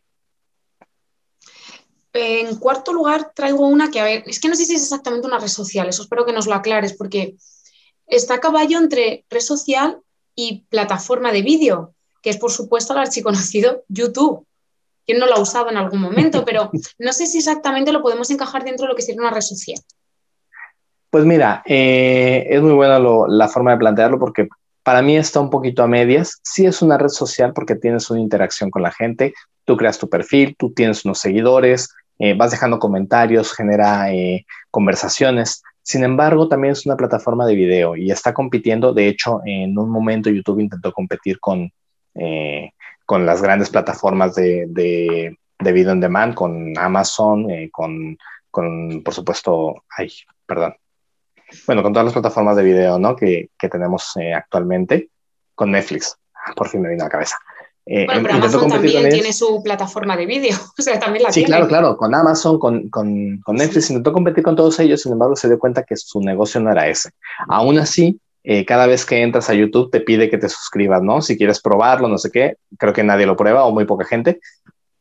En 2.13 2.55
cuarto 2.55 2.93
lugar, 2.93 3.33
traigo 3.35 3.67
una 3.67 3.91
que, 3.91 3.99
a 3.99 4.05
ver, 4.05 4.23
es 4.25 4.39
que 4.39 4.47
no 4.47 4.55
sé 4.55 4.63
si 4.63 4.75
es 4.75 4.83
exactamente 4.83 5.27
una 5.27 5.37
red 5.37 5.49
social, 5.49 5.89
eso 5.89 6.03
espero 6.03 6.25
que 6.25 6.31
nos 6.31 6.47
lo 6.47 6.55
aclares, 6.55 6.93
porque 6.93 7.35
está 8.07 8.35
a 8.35 8.39
caballo 8.39 8.77
entre 8.77 9.25
red 9.29 9.41
social 9.41 9.99
y 10.35 10.65
plataforma 10.69 11.31
de 11.31 11.41
vídeo, 11.41 11.93
que 12.21 12.29
es 12.29 12.37
por 12.37 12.51
supuesto 12.51 12.93
el 12.93 12.99
archiconocido 12.99 13.83
YouTube. 13.87 14.45
¿Quién 15.05 15.19
no 15.19 15.25
lo 15.25 15.35
ha 15.35 15.39
usado 15.39 15.69
en 15.69 15.77
algún 15.77 16.01
momento? 16.01 16.43
Pero 16.43 16.69
no 16.99 17.13
sé 17.13 17.27
si 17.27 17.37
exactamente 17.37 17.91
lo 17.91 18.01
podemos 18.01 18.29
encajar 18.29 18.63
dentro 18.63 18.85
de 18.85 18.89
lo 18.89 18.95
que 18.95 19.01
sería 19.01 19.21
una 19.21 19.31
red 19.31 19.41
social. 19.41 19.79
Pues 21.09 21.25
mira, 21.25 21.63
eh, 21.65 22.45
es 22.49 22.61
muy 22.61 22.73
buena 22.73 22.99
la 22.99 23.47
forma 23.47 23.71
de 23.71 23.77
plantearlo 23.77 24.19
porque 24.19 24.49
para 24.83 25.01
mí 25.01 25.17
está 25.17 25.39
un 25.39 25.49
poquito 25.49 25.83
a 25.83 25.87
medias. 25.87 26.39
Sí 26.43 26.65
es 26.65 26.81
una 26.81 26.97
red 26.97 27.09
social 27.09 27.53
porque 27.53 27.75
tienes 27.75 28.09
una 28.09 28.19
interacción 28.19 28.69
con 28.69 28.83
la 28.83 28.91
gente, 28.91 29.33
tú 29.65 29.77
creas 29.77 29.97
tu 29.97 30.09
perfil, 30.09 30.55
tú 30.57 30.73
tienes 30.73 31.05
unos 31.05 31.19
seguidores, 31.19 31.89
eh, 32.19 32.35
vas 32.35 32.51
dejando 32.51 32.79
comentarios, 32.79 33.53
genera 33.53 34.11
eh, 34.11 34.45
conversaciones. 34.71 35.63
Sin 35.87 36.03
embargo, 36.03 36.49
también 36.49 36.73
es 36.73 36.85
una 36.85 36.97
plataforma 36.97 37.45
de 37.45 37.55
video 37.55 37.95
y 37.95 38.11
está 38.11 38.33
compitiendo. 38.33 38.93
De 38.93 39.07
hecho, 39.07 39.39
en 39.45 39.79
un 39.79 39.89
momento 39.89 40.29
YouTube 40.29 40.59
intentó 40.59 40.91
competir 40.91 41.39
con, 41.39 41.71
con 43.05 43.25
las 43.25 43.41
grandes 43.41 43.69
plataformas 43.69 44.35
de, 44.35 44.65
de, 44.67 45.37
de 45.57 45.71
video 45.71 45.93
on 45.93 46.01
demand, 46.01 46.33
con 46.33 46.77
Amazon, 46.77 47.47
con, 47.71 48.17
con, 48.51 49.01
por 49.01 49.13
supuesto, 49.13 49.85
ay, 49.97 50.11
perdón, 50.45 50.75
bueno, 51.65 51.81
con 51.81 51.93
todas 51.93 52.03
las 52.03 52.13
plataformas 52.13 52.57
de 52.57 52.63
video 52.63 52.99
¿no? 52.99 53.15
que, 53.15 53.51
que 53.57 53.69
tenemos 53.69 54.11
eh, 54.17 54.33
actualmente, 54.33 55.09
con 55.55 55.71
Netflix, 55.71 56.17
por 56.57 56.67
fin 56.67 56.81
me 56.81 56.89
vino 56.89 57.03
a 57.03 57.05
la 57.05 57.11
cabeza. 57.11 57.37
Eh, 57.89 58.05
bueno, 58.05 58.21
pero 58.23 58.33
Amazon 58.35 58.69
también, 58.69 59.09
tiene 59.09 59.31
su 59.31 59.63
plataforma 59.63 60.17
de 60.17 60.25
vídeo, 60.25 60.55
o 60.77 60.81
sea, 60.81 60.99
también 60.99 61.23
la 61.23 61.31
sí, 61.31 61.39
tiene. 61.39 61.47
claro, 61.47 61.67
claro, 61.67 61.97
con 61.97 62.13
Amazon, 62.13 62.59
con, 62.59 62.89
con, 62.89 63.39
con 63.39 63.55
Netflix, 63.55 63.89
intentó 63.89 64.11
competir 64.11 64.43
con 64.43 64.55
todos 64.57 64.79
ellos, 64.79 65.01
sin 65.01 65.13
embargo 65.13 65.35
se 65.35 65.47
dio 65.47 65.57
cuenta 65.57 65.83
que 65.83 65.95
su 65.95 66.19
negocio 66.19 66.59
no 66.59 66.71
era 66.71 66.87
ese. 66.87 67.11
Aún 67.47 67.79
así, 67.79 68.19
eh, 68.43 68.65
cada 68.65 68.87
vez 68.87 69.05
que 69.05 69.21
entras 69.21 69.49
a 69.49 69.53
YouTube 69.53 69.89
te 69.89 70.01
pide 70.01 70.29
que 70.29 70.37
te 70.37 70.49
suscribas, 70.49 71.01
¿no? 71.01 71.21
Si 71.21 71.37
quieres 71.37 71.61
probarlo, 71.61 72.09
no 72.09 72.17
sé 72.17 72.29
qué, 72.29 72.55
creo 72.77 72.93
que 72.93 73.03
nadie 73.03 73.25
lo 73.25 73.37
prueba 73.37 73.63
o 73.63 73.71
muy 73.71 73.85
poca 73.85 74.05
gente, 74.05 74.39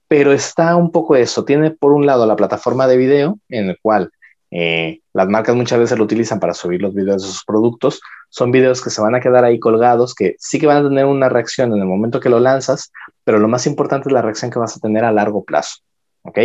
pero 0.08 0.32
está 0.32 0.76
un 0.76 0.92
poco 0.92 1.16
eso, 1.16 1.44
tiene 1.44 1.72
por 1.72 1.92
un 1.92 2.06
lado 2.06 2.26
la 2.26 2.36
plataforma 2.36 2.86
de 2.86 2.96
video 2.96 3.38
en 3.48 3.70
el 3.70 3.78
cual 3.82 4.10
eh, 4.58 5.02
las 5.12 5.28
marcas 5.28 5.54
muchas 5.54 5.78
veces 5.78 5.98
lo 5.98 6.04
utilizan 6.04 6.40
para 6.40 6.54
subir 6.54 6.80
los 6.80 6.94
videos 6.94 7.20
de 7.20 7.28
sus 7.28 7.44
productos. 7.44 8.00
Son 8.30 8.50
videos 8.50 8.82
que 8.82 8.88
se 8.88 9.02
van 9.02 9.14
a 9.14 9.20
quedar 9.20 9.44
ahí 9.44 9.60
colgados, 9.60 10.14
que 10.14 10.34
sí 10.38 10.58
que 10.58 10.66
van 10.66 10.78
a 10.78 10.88
tener 10.88 11.04
una 11.04 11.28
reacción 11.28 11.74
en 11.74 11.80
el 11.80 11.84
momento 11.84 12.20
que 12.20 12.30
lo 12.30 12.40
lanzas, 12.40 12.90
pero 13.22 13.38
lo 13.38 13.48
más 13.48 13.66
importante 13.66 14.08
es 14.08 14.14
la 14.14 14.22
reacción 14.22 14.50
que 14.50 14.58
vas 14.58 14.74
a 14.74 14.80
tener 14.80 15.04
a 15.04 15.12
largo 15.12 15.44
plazo. 15.44 15.80
¿Ok? 16.22 16.38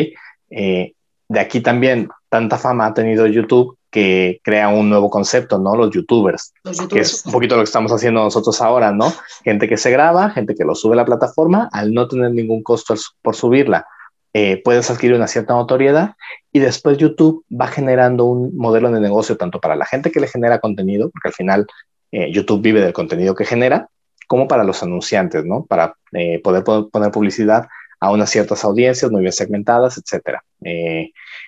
Eh, 0.50 0.94
de 1.30 1.40
aquí 1.40 1.62
también 1.62 2.10
tanta 2.28 2.58
fama 2.58 2.88
ha 2.88 2.94
tenido 2.94 3.28
YouTube 3.28 3.78
que 3.90 4.42
crea 4.44 4.68
un 4.68 4.90
nuevo 4.90 5.10
concepto, 5.10 5.58
¿no? 5.58 5.78
Los 5.78 5.92
youtubers, 5.92 6.54
que 6.90 7.00
es 7.00 7.26
un 7.26 7.32
poquito 7.32 7.56
lo 7.56 7.62
que 7.62 7.66
estamos 7.68 7.94
haciendo 7.94 8.22
nosotros 8.22 8.62
ahora, 8.62 8.92
¿no? 8.92 9.14
Gente 9.46 9.70
que 9.70 9.78
se 9.78 9.90
graba, 9.90 10.32
gente 10.32 10.54
que 10.54 10.66
lo 10.66 10.76
sube 10.76 10.94
a 10.94 10.98
la 10.98 11.06
plataforma, 11.06 11.70
al 11.72 11.94
no 11.94 12.10
tener 12.10 12.32
ningún 12.32 12.62
costo 12.62 12.94
por 13.22 13.38
subirla, 13.38 13.86
eh, 14.34 14.62
puedes 14.64 14.90
adquirir 14.90 15.16
una 15.16 15.28
cierta 15.28 15.54
notoriedad 15.54 16.16
y 16.54 16.60
después 16.60 16.98
YouTube 16.98 17.44
va 17.52 17.68
generando 17.68 18.26
un 18.26 18.56
modelo 18.56 18.90
de 18.90 19.02
negocio 19.02 19.36
tanto 19.36 19.60
para 19.60 19.76
la 19.76 19.86
gente 19.86 20.12
que 20.12 20.22
le 20.22 20.28
genera 20.28 20.60
contenido, 20.60 21.10
porque 21.10 21.30
al 21.30 21.34
final 21.34 21.68
eh, 22.12 22.32
YouTube 22.32 22.62
vive 22.62 22.82
del 22.82 22.94
contenido 22.94 23.36
que 23.36 23.46
genera, 23.46 23.90
como 24.28 24.48
para 24.48 24.64
los 24.64 24.82
anunciantes, 24.84 25.44
¿no? 25.44 25.66
Para 25.66 25.96
eh, 26.14 26.40
poder, 26.42 26.64
poner 26.64 27.12
publicidad 27.12 27.68
a 28.00 28.12
unas 28.12 28.30
ciertas 28.30 28.64
audiencias 28.64 29.12
muy 29.12 29.22
bien 29.22 29.34
segmentadas, 29.34 29.98
etcétera. 29.98 30.44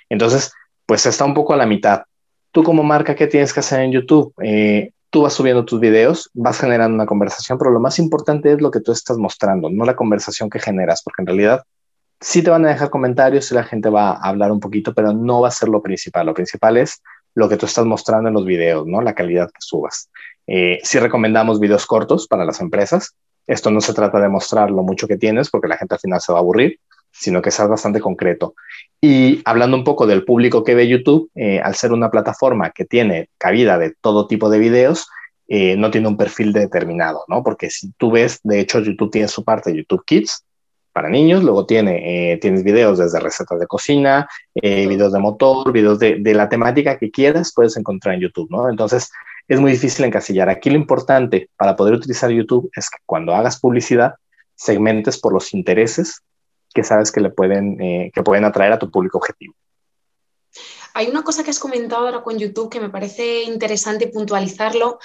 entonces, 0.10 0.54
pues 0.86 1.06
está 1.06 1.25
un 1.25 1.34
poco 1.34 1.54
a 1.54 1.58
la 1.58 1.66
mitad. 1.66 2.04
Tú 2.52 2.63
como 2.63 2.84
marca, 2.84 3.16
¿qué 3.16 3.28
tienes 3.28 3.54
que 3.54 3.62
hacer 3.62 3.80
en 3.80 3.92
YouTube? 3.92 4.34
tú 5.10 5.22
vas 5.22 5.34
subiendo 5.34 5.63
tus 5.63 5.80
videos, 5.80 6.30
vas 6.34 6.60
generando 6.60 6.96
una 6.96 7.06
conversación, 7.06 7.60
pero 7.60 7.70
lo 7.70 7.80
más 7.80 8.00
importante 8.00 8.52
es 8.52 8.62
lo 8.62 8.72
que 8.72 8.80
tú 8.80 8.92
estás 8.92 9.18
mostrando, 9.18 9.70
no 9.70 9.86
la 9.86 9.96
conversación 9.96 10.50
que 10.50 10.60
generas, 10.60 11.04
porque 11.04 11.22
en 11.22 11.28
realidad 11.28 11.63
sí 12.24 12.42
te 12.42 12.50
van 12.50 12.65
a 12.65 12.70
dejar 12.70 12.89
comentarios 12.89 13.51
y 13.51 13.56
la 13.56 13.63
gente 13.63 13.89
va 13.89 14.12
a 14.12 14.30
hablar 14.30 14.51
un 14.51 14.62
poquito, 14.62 14.94
pero 14.94 15.12
no 15.12 15.42
va 15.42 15.50
a 15.50 15.51
ser 15.51 15.68
lo 15.68 15.82
principal. 15.82 16.25
Lo 16.25 16.34
principal 16.34 16.77
es 16.77 17.01
lo 17.36 17.50
que 17.50 17.58
tú 17.58 17.65
estás 17.65 17.86
mostrando 17.86 18.30
en 18.30 18.34
los 18.34 18.46
videos, 18.46 18.88
¿no? 18.88 19.01
La 19.01 19.13
calidad 19.13 19.48
que 19.48 19.60
subas. 19.60 20.10
Eh, 20.48 20.80
sí 20.84 21.00
recomendamos 21.00 21.60
videos 21.60 21.86
cortos 21.86 22.27
para 22.27 22.46
las 22.46 22.62
empresas. 22.62 23.15
Esto 23.46 23.72
no 23.72 23.82
se 23.82 23.94
trata 23.94 24.22
de 24.22 24.30
mostrar 24.30 24.72
lo 24.72 24.84
mucho 24.84 25.08
que 25.08 25.18
tienes 25.18 25.50
porque 25.50 25.68
la 25.68 25.77
gente 25.77 25.96
al 25.96 26.00
final 26.00 26.22
se 26.22 26.32
va 26.32 26.39
a 26.39 26.42
aburrir, 26.42 26.80
sino 27.12 27.42
que 27.42 27.51
seas 27.51 27.68
bastante 27.68 28.00
concreto. 28.00 28.56
Y 29.01 29.42
hablando 29.44 29.75
un 29.75 29.84
poco 29.84 30.08
del 30.08 30.24
público 30.24 30.63
que 30.63 30.75
ve 30.75 30.88
YouTube, 30.88 31.30
eh, 31.36 31.60
al 31.60 31.75
ser 31.75 31.92
una 31.92 32.10
plataforma 32.10 32.72
que 32.72 32.86
tiene 32.86 33.30
cabida 33.38 33.77
de 33.77 33.94
todo 34.00 34.27
tipo 34.27 34.50
de 34.50 34.60
videos, 34.60 35.10
eh, 35.50 35.75
no 35.75 35.92
tiene 35.92 36.08
un 36.08 36.15
perfil 36.15 36.53
determinado, 36.53 37.25
¿no? 37.27 37.44
Porque 37.44 37.70
si 37.70 37.92
tú 37.98 38.12
ves, 38.12 38.39
de 38.44 38.62
hecho, 38.62 38.80
YouTube 38.80 39.12
tiene 39.12 39.27
su 39.27 39.44
parte 39.44 39.75
YouTube 39.75 40.06
Kids, 40.06 40.46
para 40.93 41.09
niños, 41.09 41.43
luego 41.43 41.65
tiene, 41.65 42.33
eh, 42.33 42.38
tienes 42.38 42.63
videos 42.63 43.00
desde 43.00 43.19
recetas 43.19 43.59
de 43.59 43.67
cocina, 43.67 44.29
eh, 44.53 44.88
videos 44.88 45.12
de 45.12 45.19
motor, 45.19 45.71
videos 45.71 45.97
de, 46.00 46.17
de, 46.19 46.33
la 46.35 46.47
temática 46.47 46.97
que 46.97 47.09
quieras, 47.09 47.51
puedes 47.53 47.75
encontrar 47.77 48.15
en 48.15 48.21
YouTube, 48.21 48.50
¿no? 48.51 48.69
Entonces, 48.69 49.12
es 49.47 49.59
muy 49.59 49.71
difícil 49.71 50.05
encasillar. 50.05 50.50
Aquí 50.50 50.69
lo 50.69 50.77
importante 50.77 51.50
para 51.57 51.75
poder 51.75 51.95
utilizar 51.95 52.29
YouTube 52.29 52.69
es 52.75 52.89
que 52.89 53.00
cuando 53.05 53.33
hagas 53.33 53.59
publicidad, 53.59 54.13
segmentes 54.55 55.19
por 55.19 55.33
los 55.33 55.53
intereses 55.53 56.21
que 56.73 56.83
sabes 56.83 57.12
que 57.12 57.21
le 57.21 57.29
pueden, 57.29 57.81
eh, 57.81 58.12
que 58.13 58.23
pueden 58.23 58.45
atraer 58.45 58.73
a 58.73 58.79
tu 58.79 58.89
público 58.89 59.17
objetivo. 59.17 59.53
Hay 60.93 61.07
una 61.07 61.23
cosa 61.23 61.43
que 61.43 61.50
has 61.50 61.59
comentado 61.59 62.05
ahora 62.05 62.21
con 62.21 62.38
YouTube 62.38 62.69
que 62.69 62.79
me 62.79 62.89
parece 62.89 63.43
interesante 63.43 64.07
puntualizarlo, 64.07 65.00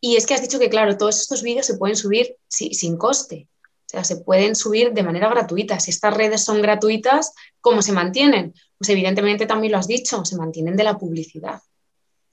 y 0.00 0.16
es 0.16 0.26
que 0.26 0.34
has 0.34 0.42
dicho 0.42 0.58
que, 0.58 0.68
claro, 0.68 0.96
todos 0.96 1.20
estos 1.20 1.42
vídeos 1.42 1.64
se 1.64 1.76
pueden 1.76 1.96
subir 1.96 2.36
sin 2.48 2.98
coste 2.98 3.48
sea, 3.92 4.04
se 4.04 4.16
pueden 4.16 4.54
subir 4.54 4.92
de 4.92 5.02
manera 5.02 5.28
gratuita. 5.28 5.78
Si 5.78 5.90
estas 5.90 6.16
redes 6.16 6.44
son 6.44 6.62
gratuitas, 6.62 7.34
¿cómo 7.60 7.82
se 7.82 7.92
mantienen? 7.92 8.54
Pues 8.78 8.88
evidentemente 8.90 9.46
también 9.46 9.72
lo 9.72 9.78
has 9.78 9.86
dicho, 9.86 10.24
se 10.24 10.36
mantienen 10.36 10.76
de 10.76 10.84
la 10.84 10.98
publicidad. 10.98 11.60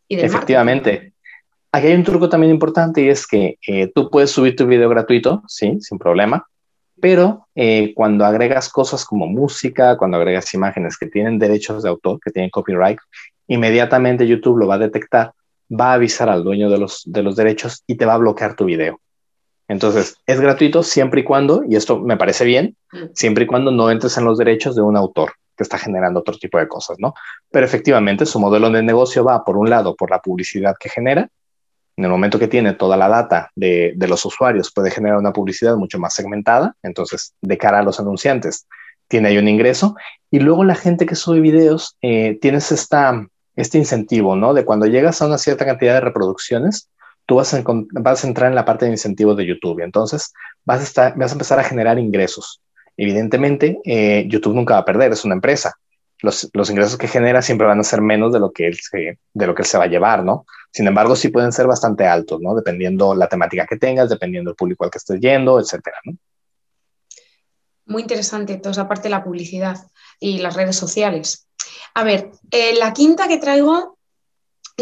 Y 0.07 0.19
Efectivamente. 0.19 1.13
Aquí 1.71 1.87
hay 1.87 1.93
un 1.93 2.03
truco 2.03 2.29
también 2.29 2.51
importante 2.51 3.03
y 3.03 3.09
es 3.09 3.27
que 3.27 3.59
eh, 3.67 3.91
tú 3.93 4.09
puedes 4.09 4.31
subir 4.31 4.55
tu 4.55 4.65
video 4.65 4.89
gratuito, 4.89 5.43
sí, 5.47 5.77
sin 5.81 5.99
problema, 5.99 6.47
pero 6.99 7.47
eh, 7.53 7.93
cuando 7.93 8.25
agregas 8.25 8.69
cosas 8.69 9.05
como 9.05 9.27
música, 9.27 9.95
cuando 9.95 10.17
agregas 10.17 10.51
imágenes 10.55 10.97
que 10.97 11.05
tienen 11.05 11.37
derechos 11.37 11.83
de 11.83 11.89
autor, 11.89 12.19
que 12.19 12.31
tienen 12.31 12.49
copyright, 12.49 12.97
inmediatamente 13.47 14.25
YouTube 14.25 14.57
lo 14.57 14.67
va 14.67 14.75
a 14.75 14.79
detectar, 14.79 15.33
va 15.69 15.91
a 15.91 15.93
avisar 15.93 16.29
al 16.29 16.43
dueño 16.43 16.71
de 16.71 16.79
los, 16.79 17.03
de 17.05 17.21
los 17.21 17.35
derechos 17.35 17.83
y 17.85 17.95
te 17.95 18.05
va 18.05 18.15
a 18.15 18.17
bloquear 18.17 18.55
tu 18.55 18.65
video. 18.65 18.99
Entonces, 19.69 20.17
es 20.25 20.41
gratuito 20.41 20.81
siempre 20.83 21.21
y 21.21 21.23
cuando, 21.23 21.63
y 21.63 21.75
esto 21.75 21.99
me 21.99 22.17
parece 22.17 22.43
bien, 22.43 22.75
mm. 22.91 22.97
siempre 23.13 23.45
y 23.45 23.47
cuando 23.47 23.71
no 23.71 23.89
entres 23.89 24.17
en 24.17 24.25
los 24.25 24.37
derechos 24.37 24.75
de 24.75 24.81
un 24.81 24.97
autor 24.97 25.31
que 25.55 25.63
está 25.63 25.77
generando 25.77 26.21
otro 26.21 26.37
tipo 26.37 26.57
de 26.57 26.67
cosas, 26.67 26.97
¿no? 26.99 27.13
Pero 27.51 27.65
efectivamente, 27.65 28.25
su 28.25 28.39
modelo 28.39 28.69
de 28.71 28.81
negocio 28.81 29.23
va, 29.23 29.45
por 29.45 29.57
un 29.57 29.69
lado, 29.69 29.95
por 29.95 30.09
la 30.09 30.19
publicidad 30.19 30.75
que 30.79 30.89
genera. 30.89 31.29
En 31.97 32.05
el 32.05 32.09
momento 32.09 32.39
que 32.39 32.47
tiene 32.47 32.73
toda 32.73 32.97
la 32.97 33.09
data 33.09 33.51
de, 33.55 33.93
los 34.07 34.25
usuarios, 34.25 34.71
puede 34.73 34.89
generar 34.89 35.17
una 35.17 35.33
publicidad 35.33 35.75
mucho 35.75 35.99
más 35.99 36.13
segmentada. 36.13 36.75
Entonces, 36.81 37.33
de 37.41 37.57
cara 37.57 37.79
a 37.79 37.83
los 37.83 37.99
anunciantes, 37.99 38.67
tiene 39.07 39.27
ahí 39.27 39.37
un 39.37 39.49
ingreso. 39.49 39.95
Y 40.31 40.39
luego 40.39 40.63
la 40.63 40.75
gente 40.75 41.05
que 41.05 41.15
sube 41.15 41.41
videos, 41.41 41.97
eh, 42.01 42.39
tienes 42.41 42.71
esta, 42.71 43.27
este 43.55 43.77
incentivo, 43.77 44.35
¿no? 44.35 44.53
De 44.53 44.65
cuando 44.65 44.87
llegas 44.87 45.21
a 45.21 45.27
una 45.27 45.37
cierta 45.37 45.65
cantidad 45.65 45.95
de 45.95 46.01
reproducciones, 46.01 46.89
tú 47.29 47.35
vas 47.35 47.53
a, 47.53 47.63
vas 47.63 48.23
a 48.23 48.27
entrar 48.27 48.49
en 48.49 48.55
la 48.55 48.65
parte 48.65 48.85
de 48.85 48.91
incentivos 48.91 49.37
de 49.37 49.45
YouTube. 49.45 49.81
Entonces, 49.81 50.33
vas 50.65 50.79
a, 50.79 50.83
estar, 50.83 51.15
vas 51.15 51.29
a 51.29 51.35
empezar 51.35 51.59
a 51.59 51.63
generar 51.63 51.99
ingresos. 51.99 52.59
Evidentemente, 52.97 53.79
eh, 53.85 54.25
YouTube 54.27 54.55
nunca 54.55 54.73
va 54.73 54.79
a 54.79 54.85
perder, 54.85 55.11
es 55.11 55.23
una 55.25 55.35
empresa. 55.35 55.75
Los, 56.23 56.49
los, 56.53 56.71
ingresos 56.71 56.97
que 56.97 57.07
genera 57.07 57.43
siempre 57.43 57.67
van 57.67 57.79
a 57.79 57.83
ser 57.83 58.01
menos 58.01 58.33
de 58.33 58.39
lo 58.39 58.51
que 58.51 58.65
él 58.65 58.79
se, 58.81 59.19
de 59.31 59.47
lo 59.47 59.53
que 59.53 59.61
él 59.61 59.67
se 59.67 59.77
va 59.77 59.83
a 59.83 59.87
llevar, 59.87 60.23
¿no? 60.23 60.47
Sin 60.71 60.87
embargo, 60.87 61.15
sí 61.15 61.27
pueden 61.27 61.51
ser 61.51 61.67
bastante 61.67 62.03
altos, 62.07 62.41
¿no? 62.41 62.55
Dependiendo 62.55 63.13
la 63.13 63.29
temática 63.29 63.67
que 63.67 63.77
tengas, 63.77 64.09
dependiendo 64.09 64.49
el 64.49 64.55
público 64.55 64.83
al 64.83 64.89
que 64.89 64.97
estés 64.97 65.19
yendo, 65.19 65.59
etcétera, 65.59 65.97
¿no? 66.05 66.17
Muy 67.85 68.01
interesante 68.01 68.57
toda 68.57 68.71
esa 68.71 68.87
parte 68.87 69.03
de 69.03 69.11
la 69.11 69.23
publicidad 69.23 69.77
y 70.19 70.39
las 70.39 70.55
redes 70.55 70.75
sociales. 70.75 71.47
A 71.93 72.03
ver, 72.03 72.31
eh, 72.49 72.73
la 72.79 72.91
quinta 72.91 73.27
que 73.27 73.37
traigo 73.37 73.98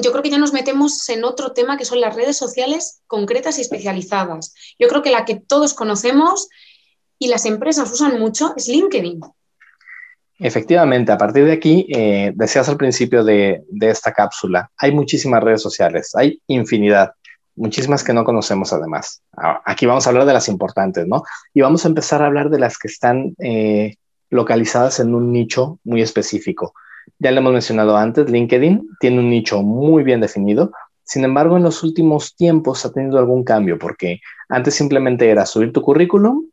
yo 0.02 0.12
creo 0.12 0.24
que 0.24 0.30
ya 0.30 0.38
nos 0.38 0.54
metemos 0.54 1.08
en 1.10 1.24
otro 1.24 1.54
tema 1.54 1.78
que 1.78 1.86
son 1.86 2.02
las 2.02 2.16
redes 2.16 2.38
sociales 2.38 3.02
concretas 3.08 3.58
y 3.58 3.62
especializadas. 3.62 4.54
Yo 4.80 4.88
creo 4.88 5.02
que 5.02 5.12
la 5.12 5.26
que 5.26 5.36
todos 5.36 5.74
conocemos 5.74 6.50
y 7.20 7.28
las 7.28 7.46
empresas 7.46 7.92
usan 7.92 8.20
mucho 8.20 8.54
es 8.56 8.68
LinkedIn. 8.68 9.22
Efectivamente, 10.40 11.12
a 11.12 11.18
partir 11.18 11.46
de 11.46 11.54
aquí, 11.54 11.88
eh, 11.90 12.32
decías 12.36 12.70
al 12.70 12.78
principio 12.78 13.24
de, 13.24 13.64
esta 13.82 14.14
cápsula, 14.14 14.70
hay 14.78 14.92
muchísimas 14.92 15.44
redes 15.44 15.64
sociales, 15.64 16.12
hay 16.16 16.40
infinidad, 16.46 17.14
muchísimas 17.56 18.04
que 18.04 18.14
no 18.14 18.24
conocemos 18.24 18.72
además. 18.72 19.24
Aquí 19.66 19.88
vamos 19.88 20.06
a 20.06 20.12
hablar 20.12 20.26
de 20.26 20.34
las 20.34 20.48
importantes, 20.48 21.08
¿no? 21.08 21.24
Y 21.56 21.62
vamos 21.62 21.86
a 21.86 21.88
empezar 21.88 22.22
a 22.22 22.28
hablar 22.28 22.52
de 22.52 22.60
las 22.60 22.78
que 22.78 22.88
están 22.88 23.36
eh, 23.40 23.96
localizadas 24.30 25.00
en 25.00 25.16
un 25.16 25.32
nicho 25.32 25.80
muy 25.84 26.04
específico. 26.04 26.74
Ya 27.20 27.32
le 27.32 27.40
hemos 27.40 27.54
mencionado 27.54 27.98
antes, 27.98 28.30
LinkedIn 28.30 28.90
tiene 29.00 29.20
un 29.20 29.30
nicho 29.30 29.62
muy 29.62 30.04
bien 30.04 30.22
definido. 30.22 30.72
Sin 31.04 31.24
embargo, 31.24 31.58
en 31.58 31.64
los 31.64 31.84
últimos 31.84 32.36
tiempos 32.36 32.86
ha 32.86 32.92
tenido 32.92 33.18
algún 33.18 33.44
cambio 33.44 33.80
porque 33.80 34.20
antes 34.50 34.76
simplemente 34.76 35.30
era 35.30 35.46
subir 35.46 35.72
tu 35.72 35.82
currículum, 35.82 36.46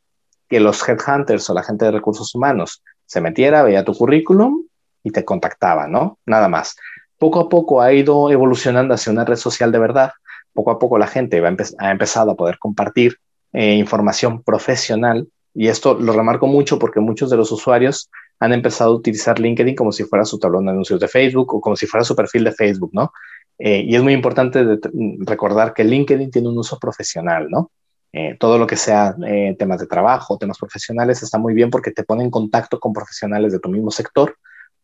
que 0.48 0.60
los 0.60 0.88
headhunters 0.88 1.48
o 1.50 1.54
la 1.54 1.62
gente 1.62 1.84
de 1.84 1.90
recursos 1.90 2.34
humanos 2.34 2.82
se 3.06 3.20
metiera, 3.20 3.62
veía 3.62 3.84
tu 3.84 3.94
currículum 3.94 4.64
y 5.02 5.10
te 5.10 5.24
contactaba, 5.24 5.86
¿no? 5.86 6.18
Nada 6.26 6.48
más. 6.48 6.76
Poco 7.18 7.40
a 7.40 7.48
poco 7.48 7.80
ha 7.80 7.92
ido 7.92 8.30
evolucionando 8.30 8.94
hacia 8.94 9.12
una 9.12 9.24
red 9.24 9.36
social 9.36 9.72
de 9.72 9.78
verdad. 9.78 10.12
Poco 10.52 10.70
a 10.70 10.78
poco 10.78 10.98
la 10.98 11.06
gente 11.06 11.42
ha 11.78 11.90
empezado 11.90 12.30
a 12.30 12.36
poder 12.36 12.58
compartir 12.58 13.18
eh, 13.52 13.74
información 13.74 14.42
profesional 14.42 15.28
y 15.54 15.68
esto 15.68 15.94
lo 15.94 16.12
remarco 16.12 16.46
mucho 16.46 16.78
porque 16.78 17.00
muchos 17.00 17.30
de 17.30 17.36
los 17.36 17.52
usuarios 17.52 18.10
han 18.40 18.52
empezado 18.52 18.90
a 18.90 18.96
utilizar 18.96 19.38
LinkedIn 19.38 19.74
como 19.74 19.92
si 19.92 20.04
fuera 20.04 20.24
su 20.24 20.38
tablón 20.38 20.66
de 20.66 20.72
anuncios 20.72 21.00
de 21.00 21.08
Facebook 21.08 21.54
o 21.54 21.60
como 21.60 21.76
si 21.76 21.86
fuera 21.86 22.04
su 22.04 22.14
perfil 22.14 22.44
de 22.44 22.52
Facebook, 22.52 22.90
¿no? 22.92 23.12
Eh, 23.58 23.84
y 23.86 23.94
es 23.94 24.02
muy 24.02 24.12
importante 24.12 24.78
recordar 25.20 25.74
que 25.74 25.84
LinkedIn 25.84 26.30
tiene 26.30 26.48
un 26.48 26.58
uso 26.58 26.78
profesional, 26.78 27.48
¿no? 27.50 27.70
Eh, 28.12 28.36
todo 28.38 28.58
lo 28.58 28.66
que 28.66 28.76
sea 28.76 29.16
eh, 29.26 29.56
temas 29.58 29.80
de 29.80 29.86
trabajo, 29.86 30.38
temas 30.38 30.58
profesionales, 30.58 31.22
está 31.22 31.38
muy 31.38 31.54
bien 31.54 31.70
porque 31.70 31.90
te 31.90 32.04
pone 32.04 32.22
en 32.24 32.30
contacto 32.30 32.78
con 32.78 32.92
profesionales 32.92 33.52
de 33.52 33.58
tu 33.58 33.68
mismo 33.68 33.90
sector, 33.90 34.36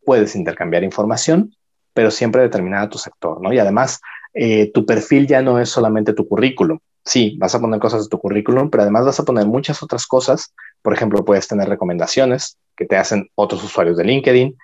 puedes 0.05 0.35
intercambiar 0.35 0.83
información, 0.83 1.55
pero 1.95 2.11
siempre 2.11 2.43
determinada 2.43 2.89
tu 2.89 2.99
sector, 2.99 3.41
¿no? 3.41 3.53
Y 3.53 3.59
además, 3.59 4.01
tu 4.73 4.87
perfil 4.87 5.27
ya 5.27 5.43
no 5.43 5.59
es 5.59 5.69
solamente 5.69 6.13
tu 6.13 6.27
currículum. 6.29 6.79
Sí, 7.05 7.37
vas 7.39 7.55
a 7.55 7.61
poner 7.61 7.81
cosas 7.81 8.05
de 8.05 8.09
tu 8.09 8.19
currículum, 8.19 8.71
pero 8.71 8.83
además 8.83 9.05
vas 9.05 9.19
a 9.19 9.25
poner 9.25 9.47
muchas 9.47 9.83
otras 9.83 10.07
cosas. 10.07 10.55
Por 10.83 10.95
ejemplo, 10.95 11.25
puedes 11.25 11.49
tener 11.49 11.69
recomendaciones 11.69 12.59
que 12.81 12.87
te 12.87 12.97
hacen 12.97 13.29
otros 13.35 13.63
usuarios 13.63 13.99
de 13.99 14.05
LinkedIn, 14.05 14.57